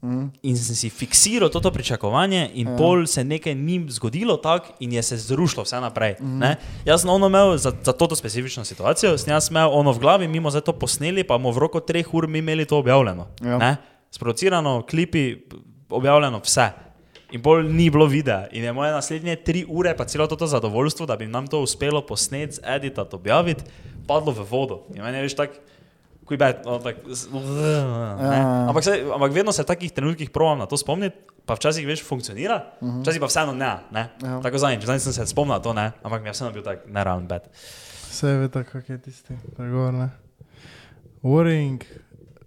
Mm. 0.05 0.29
In 0.43 0.57
sem 0.57 0.77
si 0.77 0.91
fiksiral 0.93 1.49
to 1.49 1.65
pričakovanje, 1.73 2.51
in 2.61 2.69
ja. 2.69 2.77
pol 2.77 3.07
se 3.09 3.25
nekaj 3.25 3.55
ni 3.57 3.87
zgodilo 3.89 4.37
tako, 4.37 4.77
in 4.85 4.93
je 4.93 5.03
se 5.03 5.17
zrušilo 5.17 5.65
vse 5.65 5.81
naprej. 5.81 6.17
Mm. 6.21 6.43
Jaz 6.85 7.01
sem 7.01 7.11
ono 7.11 7.27
imel 7.33 7.57
za, 7.57 7.73
za 7.73 7.93
to 7.93 8.17
specifično 8.17 8.65
situacijo, 8.65 9.17
sem 9.19 9.33
jaz 9.33 9.49
imel 9.51 9.73
ono 9.73 9.93
v 9.93 9.99
glavi, 9.99 10.29
mi 10.29 10.41
smo 10.41 10.53
to 10.61 10.77
posneli, 10.77 11.25
pa 11.25 11.39
bomo 11.39 11.57
v 11.57 11.59
roku 11.59 11.81
treh 11.81 12.05
ur 12.15 12.29
mi 12.29 12.39
imeli 12.39 12.69
to 12.69 12.79
objavljeno. 12.79 13.27
Ja. 13.41 13.77
Sproducirano, 14.15 14.83
klipi, 14.87 15.47
objavljeno 15.91 16.39
vse. 16.39 16.69
In 17.35 17.43
bolj 17.43 17.67
ni 17.67 17.89
bilo 17.91 18.07
videa. 18.07 18.47
In 18.53 18.65
je 18.65 18.73
moje 18.73 18.93
naslednje 18.93 19.37
tri 19.43 19.65
ure, 19.69 19.97
pa 19.97 20.05
celo 20.07 20.27
to, 20.31 20.47
zadovoljstvo, 20.47 21.07
da 21.07 21.17
bi 21.17 21.27
nam 21.27 21.47
to 21.51 21.61
uspelo 21.61 22.07
posneti, 22.07 22.61
editati, 22.63 23.17
objaviti, 23.17 23.65
padlo 24.07 24.33
v 24.33 24.47
vodo. 24.51 24.85
In 24.95 25.03
meni 25.03 25.19
je 25.19 25.25
več 25.27 25.35
tako 25.35 26.39
bed. 26.39 26.63
No, 26.65 26.79
tak, 26.79 27.03
ja. 27.11 28.39
ampak, 28.69 28.85
se, 28.87 29.03
ampak 29.15 29.35
vedno 29.35 29.53
se 29.53 29.67
v 29.67 29.73
takih 29.73 29.93
trenutkih 29.93 30.31
provam 30.31 30.63
na 30.63 30.71
to 30.71 30.79
spomniti, 30.79 31.19
pa 31.45 31.59
včasih 31.59 31.83
veš, 31.87 32.07
funkcionira, 32.07 32.63
uh 32.81 32.89
-huh. 32.89 33.03
včasih 33.03 33.21
pa 33.21 33.27
vseeno 33.27 33.53
ne. 33.53 33.75
ne? 33.91 34.09
Ja. 34.23 34.41
Tako 34.41 34.59
zadnjič, 34.59 34.87
zadnjič 34.87 35.03
sem 35.03 35.13
se 35.13 35.27
spomnil 35.27 35.59
to, 35.59 35.73
ne? 35.73 35.93
ampak 36.03 36.23
mi 36.23 36.29
je 36.29 36.33
vseeno 36.33 36.53
bil 36.53 36.63
tak 36.63 36.87
neravn 36.87 37.27
bed. 37.27 37.43
Vse 38.11 38.29
je 38.29 38.49
tako, 38.49 38.71
kak 38.73 38.89
je 38.89 38.99
tisti 38.99 39.35
pregovor, 39.57 39.93
ne? 39.93 40.09
Worrying 41.23 41.83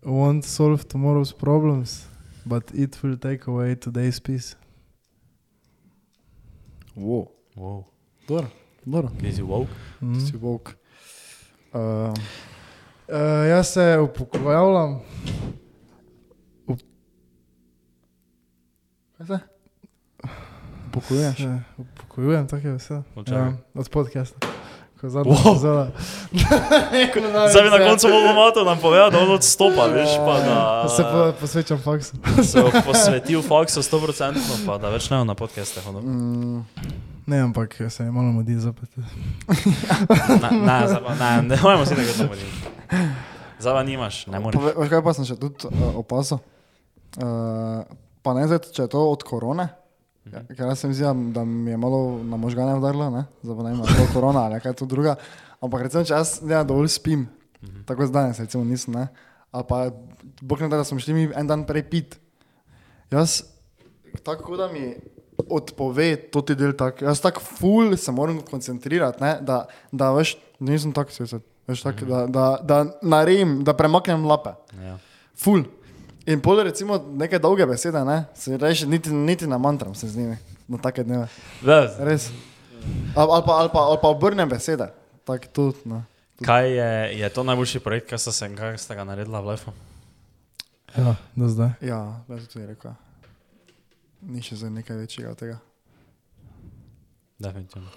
won't 0.04 0.46
solve 0.46 0.84
tomorrow's 0.88 1.34
problems, 1.34 2.08
but 2.46 2.72
it 2.74 3.04
will 3.04 3.18
take 3.18 3.48
away 3.48 3.76
today's 3.76 4.20
peace. 4.20 4.56
Wow. 6.96 7.28
Wow. 7.56 7.86
Dobro, 8.28 8.50
dobro. 8.86 9.12
Kaj 9.22 9.34
si 9.34 9.42
woke? 9.42 9.72
Mm 10.02 10.14
-hmm. 10.14 10.32
Si 10.32 10.38
woke. 10.38 10.72
Uh, 11.74 12.14
Uh, 13.08 13.50
jaz 13.50 13.68
se 13.68 14.00
upokojavljam. 14.00 15.00
Up... 16.68 16.80
Kaj 19.18 19.28
se? 19.28 19.40
Upokojuješ? 20.88 21.40
Ja, 21.40 21.60
upokojujem, 21.78 22.48
tako 22.48 22.68
je 22.68 22.76
vse. 22.76 23.02
Ja, 23.28 23.54
od 23.74 23.90
podcasta. 23.90 24.48
Zdaj 27.50 27.64
bi 27.64 27.70
na 27.70 27.90
koncu 27.90 28.10
mogel 28.10 28.34
malo 28.34 28.64
nam 28.66 28.80
povedati, 28.82 29.16
da 29.16 29.34
odstopa, 29.34 29.86
veš 29.86 30.10
pa 30.26 30.40
da. 30.40 30.90
Se 30.90 31.04
pa 31.04 31.34
posvečam 31.40 31.82
faksu. 31.82 32.16
Se 32.52 32.64
posvetil 32.86 33.42
faksu 33.42 33.82
100%, 33.82 34.34
pa 34.66 34.78
da 34.78 34.90
več 34.90 35.10
ne 35.10 35.26
na 35.26 35.36
podcastih. 35.36 35.84
Mm. 36.02 36.64
Ne, 37.28 37.40
ampak 37.40 37.82
se 37.90 38.04
je 38.04 38.12
malo 38.12 38.32
modi 38.32 38.56
zapet. 38.56 38.90
ne, 40.42 40.50
ne, 41.20 41.42
ne, 41.42 41.58
mojmo 41.64 41.86
si 41.86 41.96
tega 41.96 42.12
domodi. 42.18 42.42
Zava 43.60 43.84
nimaš, 43.84 44.28
ne 44.28 44.40
moreš. 44.40 44.62
Veš 44.78 44.90
kaj 44.90 45.04
pa 45.04 45.14
sem 45.14 45.26
še 45.28 45.36
tudi 45.36 45.68
uh, 45.68 45.98
opazil? 46.00 46.40
Uh, 47.20 47.84
pa 48.24 48.34
ne 48.38 48.48
zdaj, 48.48 48.72
če 48.72 48.86
je 48.86 48.92
to 48.96 49.04
od 49.12 49.28
korone. 49.28 49.68
Ja, 50.32 50.44
ker 50.56 50.66
jaz 50.68 50.80
sem 50.80 50.92
videl, 50.92 51.32
da 51.34 51.46
mi 51.46 51.72
je 51.72 51.78
malo 51.78 52.20
na 52.24 52.38
možgane 52.38 52.76
udarilo, 52.78 53.10
zdaj 53.44 53.56
ne 53.56 53.72
vem, 53.72 53.82
ali 53.82 54.02
je 54.02 54.08
korona 54.14 54.46
ali 54.46 54.60
kaj 54.62 54.74
to 54.74 54.86
druga. 54.86 55.16
Ampak 55.62 55.88
recimo, 55.88 56.04
če 56.04 56.14
jaz 56.14 56.42
ne 56.42 56.64
dovolj 56.64 56.88
spim, 56.88 57.20
mm 57.20 57.28
-hmm. 57.62 57.86
tako 57.86 58.08
se 58.08 58.44
recimo 58.44 58.64
nisem, 58.64 58.94
ne? 58.94 59.08
ali 59.52 59.66
pa 59.70 59.90
bog 60.42 60.62
ne 60.62 60.68
da, 60.68 60.78
da 60.78 60.84
smo 60.84 61.00
šli 61.00 61.14
mi 61.14 61.30
en 61.36 61.48
dan 61.48 61.66
prej 61.66 61.90
pit. 61.90 62.20
Jaz 63.12 63.44
tako 64.24 64.58
da 64.58 64.68
mi 64.68 64.96
odpove 65.50 66.16
to 66.16 66.42
ti 66.42 66.56
del 66.56 66.74
tako, 66.74 67.06
jaz 67.06 67.22
tako 67.22 67.40
ful 67.40 67.98
se 67.98 68.12
moram 68.12 68.42
koncentrirati, 68.42 69.24
ne? 69.24 69.38
da, 69.42 69.66
da 69.92 70.12
veš, 70.12 70.38
nisem 70.60 70.92
tako 70.94 71.12
svet, 71.12 71.44
veš, 71.68 71.82
tak, 71.82 72.02
mm 72.02 72.08
-hmm. 72.08 72.28
da, 72.28 72.58
da, 72.62 72.84
da 72.84 72.92
narejem, 73.02 73.64
da 73.64 73.74
premaknem 73.74 74.26
lape. 74.26 74.50
Ja. 74.84 74.98
Ful. 75.36 75.64
In 76.28 76.42
pol, 76.44 76.60
recimo, 76.60 76.98
neke 77.16 77.40
dolge 77.40 77.66
besede, 77.66 78.04
ne? 78.06 78.26
se 78.36 78.58
reče, 78.58 78.88
niti, 78.88 79.10
niti 79.10 79.48
na 79.48 79.58
mantram 79.58 79.96
se 79.96 80.08
z 80.08 80.18
njimi, 80.18 80.38
na 80.68 80.78
take 80.78 81.04
dneve. 81.04 81.28
Res. 82.00 82.30
Ali 83.16 83.32
al 83.32 83.44
pa, 83.46 83.54
al 83.62 83.70
pa, 83.72 83.80
al 83.80 84.00
pa 84.02 84.12
obrnem 84.12 84.50
besede. 84.50 84.90
Tak, 85.24 85.48
tudi, 85.56 85.78
no. 85.86 86.04
Kaj 86.44 86.72
je, 86.72 87.20
je 87.20 87.30
to 87.30 87.44
najboljši 87.44 87.80
projekt, 87.80 88.10
kaj 88.10 88.20
ste, 88.20 88.50
ste 88.78 88.96
ga 88.96 89.04
naredili 89.08 89.40
v 89.40 89.48
Lefu? 89.48 89.72
Ja, 90.98 91.16
do 91.36 91.48
zdaj. 91.48 91.70
Ja, 91.82 92.20
da 92.28 92.40
se 92.40 92.48
tudi 92.52 92.66
rekel. 92.66 92.92
Ni 94.22 94.44
še 94.44 94.60
za 94.60 94.70
nekaj 94.70 94.98
večjega 94.98 95.32
od 95.32 95.40
tega. 95.40 95.58
Definitivno. 97.40 97.88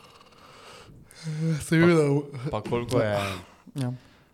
Se 1.66 1.76
videl. 1.76 2.22
Pa, 2.46 2.60
pa 2.60 2.62
koliko 2.70 3.02
je. 3.02 3.10
Ja 3.74 3.90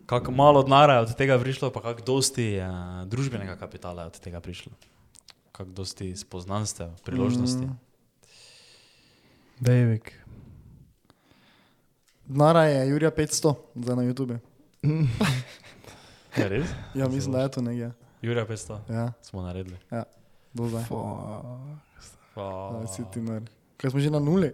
kako 0.06 0.32
malo 0.32 0.62
denarja 0.62 0.94
je 0.94 1.00
od 1.00 1.14
tega 1.16 1.38
prišlo, 1.38 1.70
pa 1.70 1.82
kako 1.82 2.00
dosti 2.00 2.58
uh, 2.58 3.08
družbenega 3.08 3.56
kapitala 3.56 4.02
je 4.02 4.06
od 4.06 4.20
tega 4.20 4.40
prišlo, 4.40 4.72
kako 5.52 5.70
dosti 5.70 6.16
spoznanstev, 6.16 6.90
priložnosti. 7.04 7.66
Mm. 7.66 7.78
Dejvik. 9.60 10.12
Denarja 12.26 12.62
je 12.62 12.88
Jurija 12.88 13.10
500 13.10 13.54
za 13.74 13.94
na 13.94 14.02
YouTube. 14.02 14.38
je 16.38 16.48
res? 16.48 16.68
Ja, 16.94 17.08
mislim, 17.08 17.32
da 17.32 17.40
je 17.40 17.50
to 17.50 17.62
nekaj. 17.62 17.90
Jurija 18.22 18.46
500. 18.46 18.78
Ja. 18.90 19.12
Smo 19.22 19.42
naredili. 19.42 19.76
Ja, 19.90 20.04
do 20.52 20.68
zdaj. 20.68 20.84
Kaj 23.76 23.90
smo 23.90 24.00
že 24.00 24.10
na 24.10 24.18
nuli? 24.18 24.52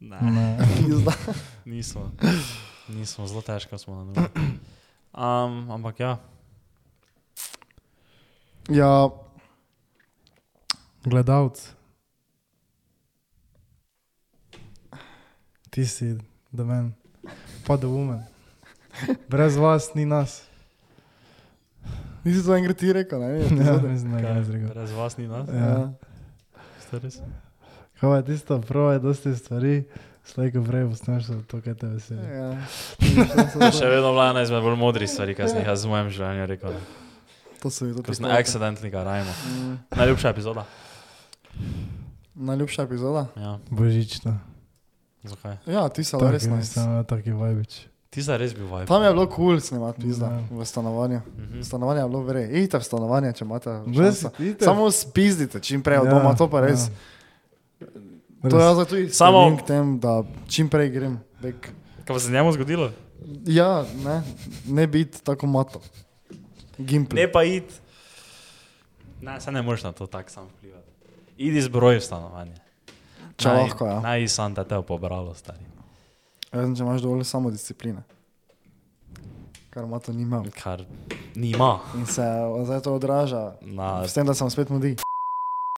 Ne, 0.00 0.18
ne. 0.22 0.58
nismo. 1.64 2.10
Nismo, 2.88 3.26
zelo 3.26 3.42
težko 3.42 3.78
smo 3.78 3.94
na 3.94 4.04
nuli. 4.04 4.53
Um, 5.14 5.70
ampak 5.70 6.00
ja. 6.00 6.18
Ja. 8.68 9.10
Gledalec. 11.04 11.74
Ti 15.70 15.86
si, 15.86 16.18
da 16.50 16.64
meni, 16.64 16.92
pa 17.66 17.76
da 17.76 17.88
umen. 17.88 18.22
Brez 19.28 19.56
vas 19.56 19.94
ni 19.94 20.04
nas. 20.06 20.42
Nisi 22.24 22.44
to 22.46 22.54
enkrat 22.56 22.78
ti 22.78 22.92
rekel, 22.92 23.20
ne? 23.20 23.26
Ja, 23.42 23.78
mislim, 23.82 24.12
da 24.12 24.20
ga 24.20 24.28
jaz 24.28 24.50
rekel. 24.50 24.68
Brez 24.68 24.92
vas 24.92 25.16
ni 25.16 25.26
nas? 25.28 25.48
Ja. 25.48 25.92
Se. 26.90 27.22
Kaj 28.00 28.16
je 28.18 28.24
tisto, 28.24 28.60
prvo 28.60 28.92
je 28.92 28.98
dosti 28.98 29.34
stvari. 29.34 29.84
Slejko 30.24 30.64
prej 30.64 30.86
postaneš 30.88 31.26
to, 31.46 31.60
kaj 31.60 31.74
te 31.74 31.86
veseli. 31.86 32.24
Ja. 32.24 33.70
še 33.78 33.88
vedno 33.92 34.14
vlada 34.16 34.42
izmed 34.42 34.64
bolj 34.64 34.78
modrih 34.80 35.10
stvari, 35.10 35.36
kaj 35.36 35.52
sem 35.52 35.60
jih 35.60 35.68
jaz 35.68 35.84
v 35.84 35.92
mojem 35.92 36.08
življenju 36.16 36.46
rekel. 36.48 36.78
To 37.60 37.70
so 37.70 37.84
videli. 37.84 38.04
To 38.08 38.16
so 38.16 38.32
accidentally, 38.32 38.90
kaj 38.92 39.04
rajmo. 39.04 39.36
Mm. 39.52 39.76
Najljubša 40.00 40.32
epizoda. 40.32 40.64
Najljubša 42.34 42.82
epizoda? 42.88 43.26
Ja. 43.36 43.58
Božična. 43.70 44.38
Zakaj? 45.24 45.56
Ja, 45.66 45.88
ti 45.88 46.04
so 46.04 46.20
res 46.20 46.48
nice. 46.48 46.80
Taki 47.08 47.36
vajbič. 47.36 47.84
Ti 48.12 48.22
si 48.22 48.36
res 48.40 48.52
bil 48.56 48.68
vajbič. 48.68 48.88
Tam 48.88 49.04
je 49.04 49.12
bilo 49.12 49.24
kul 49.28 49.56
cool 49.56 49.60
snemati 49.60 50.04
pizda 50.04 50.28
ja. 50.32 50.42
v 50.50 50.64
stanovanju. 50.64 51.20
Mm 51.20 51.44
-hmm. 51.44 51.64
Stanovanje 51.64 52.00
je 52.00 52.08
bilo 52.08 52.22
vre. 52.22 52.42
Idite 52.48 52.78
v 52.78 52.84
stanovanje, 52.84 53.32
če 53.32 53.44
imate. 53.44 53.80
Samo 54.60 54.90
spizdite 54.90 55.60
čim 55.60 55.82
prej 55.82 55.98
od 55.98 56.06
ja. 56.06 56.14
doma, 56.14 56.36
to 56.36 56.48
pa 56.50 56.60
res. 56.60 56.88
Ja. 56.88 57.13
To 58.50 58.58
je 58.58 58.74
zato 58.74 58.84
tudi 58.84 59.08
samo 59.08 59.56
k 59.56 59.66
temu, 59.66 59.98
da 59.98 60.22
čim 60.48 60.68
prej 60.68 60.90
grem. 60.90 61.20
Bek. 61.40 61.70
Kaj 62.04 62.20
se 62.20 62.32
njemu 62.32 62.52
zgodilo? 62.52 62.90
Ja, 63.46 63.84
ne, 64.04 64.22
ne 64.66 64.86
biti 64.86 65.24
tako 65.24 65.46
mato. 65.46 65.80
Gimpel. 66.78 67.16
Ne 67.16 67.32
pa 67.32 67.44
id. 67.44 67.64
Ne, 69.20 69.40
se 69.40 69.52
ne 69.52 69.62
moreš 69.62 69.82
na 69.82 69.92
to 69.92 70.06
tako 70.06 70.30
sam 70.30 70.46
vplivati. 70.46 70.90
Idi 71.36 71.62
zbroj 71.62 71.96
v 71.96 72.00
stanovanje. 72.04 72.56
Če 73.36 73.48
naj, 73.48 73.62
lahko, 73.62 73.86
ja. 73.86 74.00
Naj 74.00 74.28
sam 74.28 74.54
te 74.54 74.64
te 74.68 74.82
pobralo, 74.86 75.32
stari. 75.34 75.64
Razen, 76.52 76.76
če 76.76 76.84
imaš 76.84 77.02
dovolj 77.02 77.24
samo 77.24 77.50
discipline. 77.50 78.04
Kar 79.74 79.88
mato 79.90 80.12
nima. 80.12 80.44
Kar 80.54 80.84
nima. 81.34 81.80
In 81.98 82.06
se 82.06 82.22
zdaj 82.68 82.84
to 82.84 82.94
odraža. 82.94 83.56
Na... 83.62 84.04
S 84.06 84.14
tem, 84.14 84.26
da 84.26 84.34
sem 84.34 84.50
spet 84.50 84.70
mudi. 84.70 84.94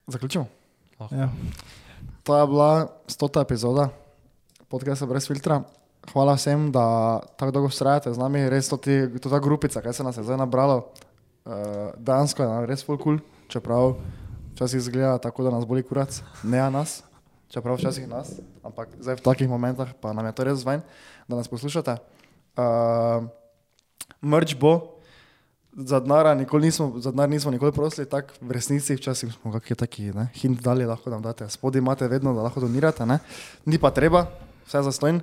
Zaključimo? 0.07 0.45
Ja. 1.15 1.31
To 2.27 2.35
je 2.35 2.47
bila 2.47 2.89
stota 3.07 3.41
epizoda 3.41 3.89
podcasta 4.67 5.07
brez 5.07 5.29
filtra. 5.31 5.61
Hvala 6.11 6.35
vsem, 6.35 6.73
da 6.75 7.21
tako 7.39 7.53
dolgo 7.55 7.69
vztrajate 7.71 8.11
z 8.11 8.19
nami, 8.19 8.49
res 8.51 8.67
to, 8.67 8.75
ti, 8.83 9.07
to 9.23 9.31
ta 9.31 9.39
grupica, 9.39 9.79
kaj 9.79 9.95
se 9.95 10.03
nas 10.03 10.19
je 10.19 10.25
zdaj 10.27 10.41
nabralo. 10.43 10.91
Uh, 11.47 11.95
Dansko 11.95 12.43
je 12.43 12.67
res 12.67 12.83
full 12.83 12.99
cool, 12.99 13.23
čeprav 13.47 13.95
včasih 14.57 14.83
izgleda 14.83 15.23
tako, 15.23 15.47
da 15.47 15.55
nas 15.55 15.63
boli 15.71 15.87
kurac, 15.87 16.19
ne 16.43 16.59
a 16.59 16.67
nas, 16.67 17.05
čeprav 17.47 17.79
včasih 17.79 18.11
nas, 18.11 18.35
ampak 18.67 18.91
zdaj 18.99 19.23
v 19.23 19.27
takih 19.31 19.47
momentah 19.47 19.95
pa 19.95 20.11
nam 20.11 20.27
je 20.27 20.35
to 20.35 20.51
res 20.51 20.59
zvaň, 20.67 20.83
da 21.31 21.39
nas 21.39 21.47
poslušate. 21.47 21.95
Uh, 22.59 23.31
Mrč 24.19 24.59
bo, 24.59 24.96
za 25.77 26.01
denar 26.01 26.37
nismo, 26.37 26.93
nismo 27.29 27.51
nikoli 27.51 27.73
prosili, 27.73 28.09
tako 28.09 28.33
v 28.41 28.51
resnici 28.57 28.97
včasih 28.97 29.33
smo 29.33 29.53
kakšni 29.53 29.77
taki, 29.77 30.03
ne, 30.17 30.29
hint 30.35 30.63
dali, 30.65 30.87
lahko 30.87 31.11
nam 31.11 31.23
date. 31.23 31.49
Spodaj 31.49 31.79
imate 31.79 32.09
vedno, 32.09 32.35
da 32.35 32.43
lahko 32.43 32.61
donirate, 32.61 33.07
ne. 33.07 33.19
Ni 33.65 33.79
pa 33.79 33.91
treba, 33.91 34.27
vse 34.67 34.83
za 34.83 34.93
stojn. 34.93 35.21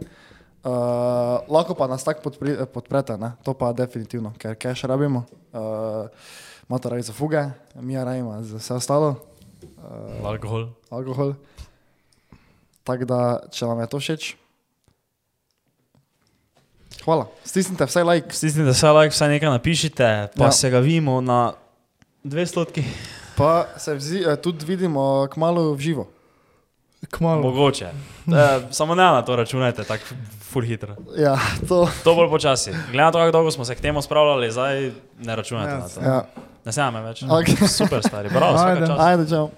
Uh, 0.63 0.69
lahko 1.49 1.73
pa 1.75 1.87
nas 1.87 2.03
tako 2.03 2.29
podprete, 2.73 3.17
ne. 3.17 3.33
to 3.43 3.53
pa 3.53 3.73
definitivno, 3.73 4.33
ker 4.37 4.55
cash 4.55 4.85
rabimo. 4.85 5.25
Uh, 5.53 6.05
imate 6.69 6.89
radi 6.89 7.01
za 7.01 7.13
fuge, 7.13 7.41
mi 7.75 7.97
rajmo 7.97 8.43
za 8.43 8.57
vse 8.57 8.73
ostalo, 8.73 9.15
Alkohol. 10.23 10.69
alkohol. 10.89 11.33
Tako 12.83 13.05
da, 13.05 13.19
če 13.51 13.65
vam 13.65 13.79
je 13.79 13.87
to 13.87 13.99
všeč, 13.99 14.35
hvala. 17.05 17.27
Stisnite 17.43 17.85
vse 17.85 18.03
like. 18.03 18.31
Stisnite 18.31 18.71
vse 18.71 18.87
like, 18.89 19.11
vsaj 19.11 19.29
nekaj 19.29 19.49
napišite, 19.49 20.27
pa 20.37 20.43
Ja. 20.43 20.51
se 20.51 20.69
ga 20.69 20.79
vidimo 20.79 21.21
na 21.21 21.53
200. 22.23 22.83
Pa 23.35 23.65
se 23.77 23.95
vzi, 23.95 24.23
eh, 24.23 24.35
tudi 24.35 24.65
vidimo 24.65 25.27
kmalo 25.27 25.73
v 25.73 25.79
živo. 25.79 26.07
Kmalo. 27.11 27.41
Mogoče. 27.41 27.89
E, 28.25 28.61
samo 28.71 28.95
ne 28.95 29.03
na 29.03 29.21
to 29.21 29.35
računajte, 29.35 29.83
tako 29.83 30.03
full 30.41 30.65
hitro. 30.65 30.95
Ja, 31.17 31.35
to. 31.67 31.89
To 32.03 32.15
bolj 32.15 32.29
počasi. 32.29 32.71
Glede 32.71 33.03
na 33.03 33.11
to, 33.11 33.17
kako 33.17 33.31
dolgo 33.31 33.51
smo 33.51 33.65
se 33.65 33.75
k 33.75 33.81
temu 33.81 34.01
spravljali, 34.01 34.51
zdaj 34.51 34.91
ne 35.19 35.35
računajte 35.35 35.71
Ja, 35.71 35.77
na 35.77 35.87
to. 35.89 35.99
Ja. 36.01 36.25
Ne 36.65 36.71
se 36.71 36.91
me 36.91 37.01
več. 37.01 37.21
Okay. 37.21 37.67
Super, 37.67 37.99
stari, 38.03 38.29
bravo, 38.29 38.57
Ajde. 38.63 38.87
Ajde, 38.97 39.29
čau. 39.29 39.49